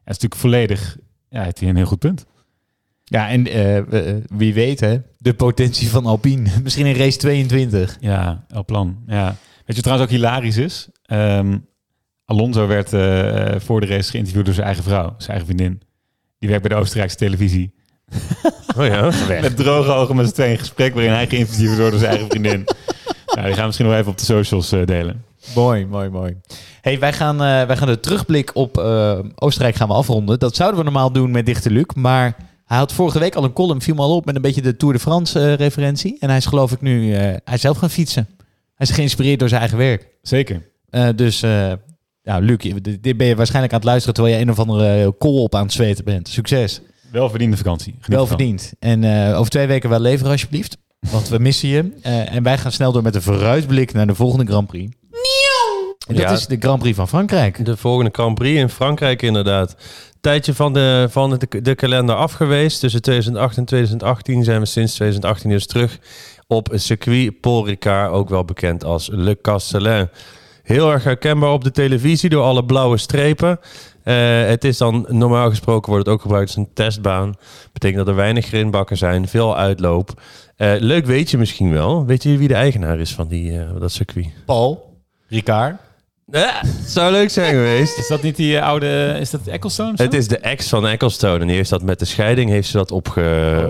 [0.06, 0.98] Het is natuurlijk volledig,
[1.36, 2.26] ja, heeft hij een heel goed punt.
[3.04, 3.54] Ja, en eh,
[3.90, 6.50] we- wie weet hè, de potentie van Alpine.
[6.64, 7.98] Misschien in race 22.
[8.00, 8.98] Ja, El Plan.
[9.08, 9.36] Ja.
[9.66, 10.90] Weet je trouwens ook hilarisch is?
[11.06, 11.58] Ehm,
[12.26, 15.82] Alonso werd eh, voor de race geïnterviewd door zijn eigen vrouw, zijn eigen vriendin.
[16.40, 17.74] Die werkt bij de Oostenrijkse televisie.
[18.78, 19.12] Oh ja?
[19.42, 22.30] Met droge ogen met z'n tweeën in gesprek waarin hij geïnterviewd wordt door zijn eigen
[22.30, 22.64] vriendin.
[23.36, 25.24] Nou, die gaan we misschien nog even op de socials eh, delen.
[25.56, 26.36] Mooi, mooi, mooi.
[26.82, 30.40] Hey, wij gaan, eh, wij gaan de terugblik op eh, Oostenrijk gaan we afronden.
[30.40, 31.86] Dat zouden we normaal doen met Dichte Luc.
[31.96, 34.62] Maar hij had vorige week al een column, viel me al op, met een beetje
[34.62, 36.18] de Tour de France referentie.
[36.20, 38.28] En hij is geloof ik nu, hij is zelf gaan fietsen.
[38.76, 40.08] Hij is geïnspireerd door zijn eigen werk.
[40.22, 40.62] Zeker.
[41.16, 41.40] Dus,
[42.22, 42.58] ja, Luc,
[43.02, 45.64] dit ben je waarschijnlijk aan het luisteren terwijl je een of andere kool op aan
[45.64, 46.28] het zweten bent.
[46.28, 46.82] Succes.
[47.12, 47.92] Welverdiende vakantie.
[47.92, 48.38] Geniet Wel ervan.
[48.38, 48.74] verdiend.
[48.80, 50.78] En over twee weken wel leveren alsjeblieft.
[51.00, 51.92] Want we missen je.
[52.02, 54.94] Eh, en wij gaan snel door met een vooruitblik naar de volgende Grand Prix.
[56.08, 56.32] En dat Ja.
[56.32, 57.66] is de Grand Prix van Frankrijk.
[57.66, 59.76] De volgende Grand Prix in Frankrijk inderdaad.
[60.22, 62.80] Tijdje van de, van de, de kalender af geweest.
[62.80, 66.00] Tussen 2008 en 2018 zijn we sinds 2018 dus terug
[66.48, 70.10] op het circuit Paul Ricard, ook wel bekend als Le Castellin.
[70.64, 73.60] Heel erg herkenbaar op de televisie door alle blauwe strepen.
[74.04, 77.36] Eh, het is dan normaal gesproken wordt het ook gebruikt als een testbaan.
[77.74, 80.22] Betekent dat er weinig grindbakken zijn, veel uitloop.
[80.56, 82.06] Eh, leuk weet je misschien wel.
[82.06, 84.28] Weet je wie de eigenaar is van die, eh, dat circuit?
[84.46, 84.98] Paul,
[85.28, 85.76] Ricard.
[86.32, 87.98] Ja, het zou leuk zijn geweest.
[87.98, 89.94] Is dat niet die eh, oude, is dat Ecclestone?
[89.96, 91.40] Het is de ex van Ecclestone.
[91.40, 93.22] En die heeft dat met de scheiding heeft ze dat opge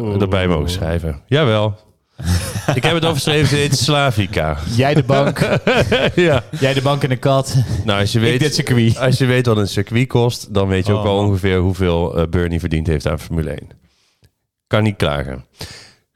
[0.01, 0.21] Oh.
[0.21, 1.21] erbij mogen schrijven.
[1.27, 1.77] Jawel.
[2.75, 4.57] Ik heb het overschreven, ze heet Slavica.
[4.75, 5.39] Jij de bank.
[6.15, 6.43] ja.
[6.59, 7.55] Jij de bank en de kat.
[7.85, 8.97] Nou, als je, Ik weet, dit circuit.
[8.97, 12.17] als je weet wat een circuit kost, dan weet je ook Oh, wel ongeveer hoeveel
[12.17, 13.59] eh, Bernie verdiend heeft aan Formule 1.
[14.67, 15.45] Kan niet klagen.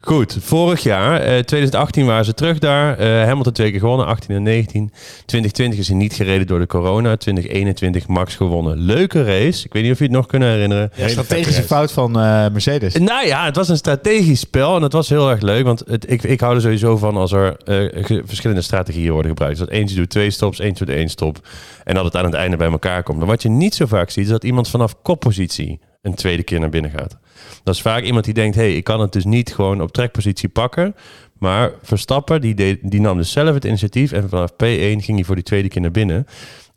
[0.10, 2.98] Goed, vorig jaar, eh, 2018 waren ze terug daar.
[2.98, 4.92] Eh Hamilton twee keer gewonnen, 18 en 19.
[5.26, 7.18] 2020 is hij niet gereden door de corona.
[7.18, 8.78] 2021 Max gewonnen.
[8.78, 9.66] Leuke race.
[9.66, 10.92] Ik weet niet of je het nog kunnen herinneren.
[10.96, 12.94] Ja, strategische fout van eh, Mercedes.
[12.94, 15.64] Nou ja, het was een strategisch spel en het was heel erg leuk.
[15.64, 19.58] Want het, ik, ik hou er sowieso van als er eh, verschillende strategieën worden gebruikt.
[19.58, 21.48] Dus dat eentje doet twee stops, eentje doet één stop.
[21.84, 23.18] En dat het aan het einde bij elkaar komt.
[23.18, 26.60] Maar wat je niet zo vaak ziet, is dat iemand vanaf koppositie een tweede keer
[26.60, 27.18] naar binnen gaat.
[27.64, 29.92] Dat is vaak iemand die denkt, hé, hey, ik kan het dus niet gewoon op
[29.92, 30.96] trekpositie pakken.
[31.40, 34.12] Maar Verstappen, die, die nam dus zelf het initiatief.
[34.12, 36.26] En vanaf P1 ging hij voor die tweede keer naar binnen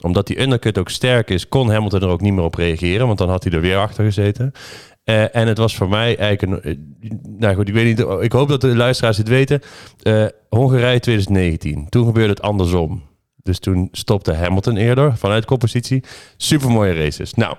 [0.03, 3.07] omdat die undercut ook sterk is, kon Hamilton er ook niet meer op reageren.
[3.07, 4.53] Want dan had hij er weer achter gezeten.
[5.05, 6.77] Eh, en het was voor mij eigenlijk een...
[7.01, 8.07] eh, nou goed, ik weet niet...
[8.21, 9.61] Ik hoop dat de luisteraars het weten.
[10.03, 11.89] Eh, Hongarije 2019.
[11.89, 13.03] Toen gebeurde het andersom.
[13.37, 16.05] Dus toen stopte Hamilton eerder vanuit koppositie.
[16.37, 17.35] Supermooie races.
[17.35, 17.57] Nou,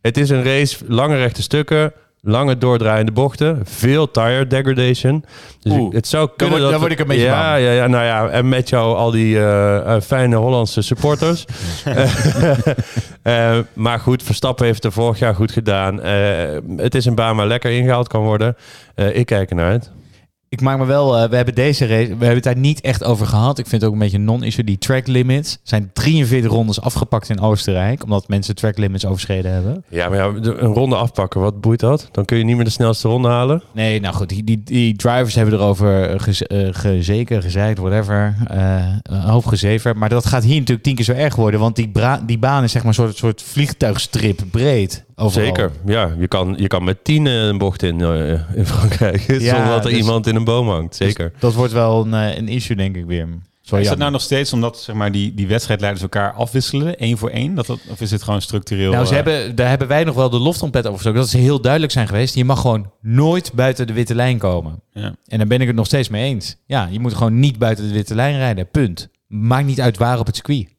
[0.00, 1.92] het is een race, lange rechte stukken,
[2.24, 5.24] lange doordraaiende bochten, veel tire degradation.
[5.60, 7.64] Dus Oeh, ik- het zou kunnen word- dat daar word ik een beetje ja, bang.
[7.64, 11.44] Ja, ja, nou ja, en met jou al die eh, eh, fijne Hollandse supporters.
[13.22, 16.00] Eh, maar goed, Verstappen heeft het vorig jaar goed gedaan.
[16.76, 18.56] Het is een baan waar lekker ingehaald kan worden.
[19.12, 19.90] Ik kijk ernaar uit.
[20.54, 23.04] Ik maak me wel, eh, we hebben deze race, we hebben het daar niet echt
[23.04, 23.58] over gehad.
[23.58, 24.64] Ik vind het ook een beetje non-issue.
[24.64, 29.84] Die track limits zijn 43 rondes afgepakt in Oostenrijk, omdat mensen track limits overschreden hebben.
[29.88, 32.08] Ja, maar ja, een ronde afpakken, wat boeit dat?
[32.12, 33.62] Dan kun je niet meer de snelste ronde halen.
[33.72, 38.34] Nee, nou goed, die, die, die drivers hebben erover gez, eh, gezeken, gezeikt, whatever.
[38.46, 39.96] eh, een hoop gezever.
[39.96, 42.62] Maar dat gaat hier natuurlijk tien keer zo erg worden, want die, bra- die baan
[42.64, 45.04] is zeg maar een soort, soort vliegtuigstrip breed.
[45.16, 45.46] Overal.
[45.46, 46.14] Zeker, ja.
[46.18, 49.20] Je kan, je kan met tien eh, een bocht in, eh, in Frankrijk.
[49.26, 50.96] zonder dat er dus- iemand in een boom hangt.
[50.96, 51.30] Zeker.
[51.30, 53.28] Dus dat wordt wel een, eh, een issue, denk ik weer.
[53.60, 57.18] Zo is dat nou nog steeds omdat zeg maar, die, die wedstrijdleiders elkaar afwisselen, één
[57.18, 57.54] voor één?
[57.54, 58.92] Dat, dat, of is het gewoon structureel?
[58.92, 61.20] Nou, ze hebben, daar hebben wij nog wel de loftrompet over gestoken.
[61.20, 62.34] Dat ze heel duidelijk zijn geweest.
[62.34, 64.80] Je mag gewoon nooit buiten de witte lijn komen.
[64.92, 65.14] Ja.
[65.26, 66.56] En daar ben ik het nog steeds mee eens.
[66.66, 68.70] Ja, je moet gewoon niet buiten de witte lijn rijden.
[68.70, 69.08] Punt.
[69.26, 70.73] Maakt niet uit waar op het circuit.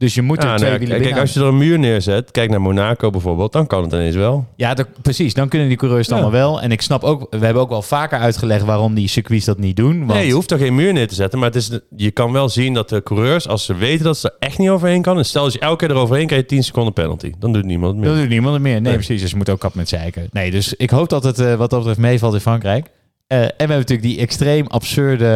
[0.00, 1.22] Dus je moet er Ja, twee nou, wielen kijk, binnen.
[1.22, 4.46] als je er een muur neerzet, kijk naar Monaco bijvoorbeeld, dan kan het ineens wel.
[4.56, 5.34] Ja, dat- precies.
[5.34, 6.22] Dan kunnen die coureurs het Ja.
[6.22, 6.60] allemaal wel.
[6.60, 9.76] En ik snap ook, we hebben ook wel vaker uitgelegd waarom die circuits dat niet
[9.76, 9.98] doen.
[9.98, 12.32] Want Nee, je hoeft er geen muur neer te zetten, maar het is, je kan
[12.32, 15.18] wel zien dat de coureurs, als ze weten dat ze er echt niet overheen kan,
[15.18, 17.32] en stel als je elke keer eroverheen krijg je 10 seconden penalty.
[17.38, 18.08] Dan doet niemand meer.
[18.08, 18.72] Dat doet niemand meer.
[18.72, 18.92] Nee, Nee.
[18.94, 19.20] precies.
[19.20, 20.28] Dus je moet ook kap met zeiken.
[20.32, 22.86] Nee, dus ik hoop dat het eh, wat dat betreft meevalt in Frankrijk.
[23.26, 25.26] Eh, en we hebben natuurlijk die extreem absurde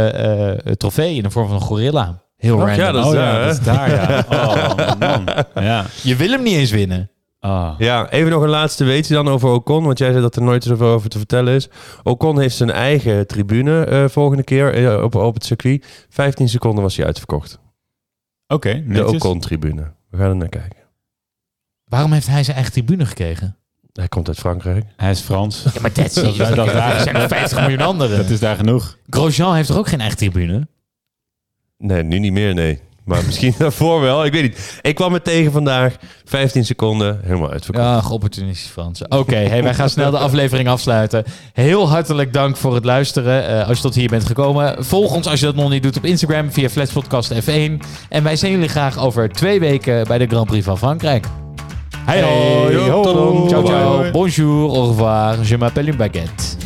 [0.64, 2.22] eh, trofee in de vorm van een gorilla.
[2.44, 2.78] Heel Oh, random.
[2.84, 3.46] ja, dat is Oh daar, ja, hè?
[3.46, 4.24] dat is daar, ja.
[4.48, 5.28] Oh, man.
[5.64, 5.84] Ja.
[6.02, 7.08] Je wil hem niet eens winnen.
[7.40, 7.74] Ah.
[7.78, 10.64] Ja, even nog een laatste weetje dan over Ocon, want jij zei dat er nooit
[10.64, 11.68] zoveel over te vertellen is.
[12.02, 16.06] Ocon heeft zijn eigen tribune eh, volgende keer eh, op, op het circuit.
[16.08, 17.58] 15 seconden was hij uitverkocht.
[18.46, 19.22] Oké, De netjes.
[19.22, 19.92] Ocon-tribune.
[20.10, 20.78] We gaan er naar kijken.
[21.84, 23.56] Waarom heeft hij zijn eigen tribune gekregen?
[23.92, 24.84] Hij komt uit Frankrijk.
[24.96, 25.62] Hij is Frans.
[25.62, 26.14] Ja, maar dat,
[26.54, 28.16] dat- er zijn er 50 miljoen anderen.
[28.16, 28.98] Dat is daar genoeg.
[29.10, 30.68] Grosjean heeft er ook geen eigen tribune.
[31.78, 32.80] Nee, nu niet meer, nee.
[33.04, 34.24] Maar misschien daarvoor wel.
[34.24, 34.78] Ik weet niet.
[34.82, 35.96] Ik kwam het tegen vandaag.
[36.24, 37.84] 15 seconden, helemaal uitverkocht.
[37.86, 39.10] Ja, opportunistisch Fransen.
[39.10, 41.24] Oké, hey, wij gaan snel de aflevering afsluiten.
[41.52, 43.46] Heel hartelijk dank voor het luisteren.
[43.48, 45.96] Eh, als je tot hier bent gekomen, volg ons als je dat nog niet doet
[45.96, 47.72] op Instagram via Fletspodcast F1.
[48.08, 51.26] En wij zien jullie graag over twee weken bij de Grand Prix van Frankrijk.
[52.04, 53.48] Hey, hoi, Hey, ho, tot dan.
[53.48, 56.56] ciao, ciao, bonjour, au revoir, je m'appelle une baguette.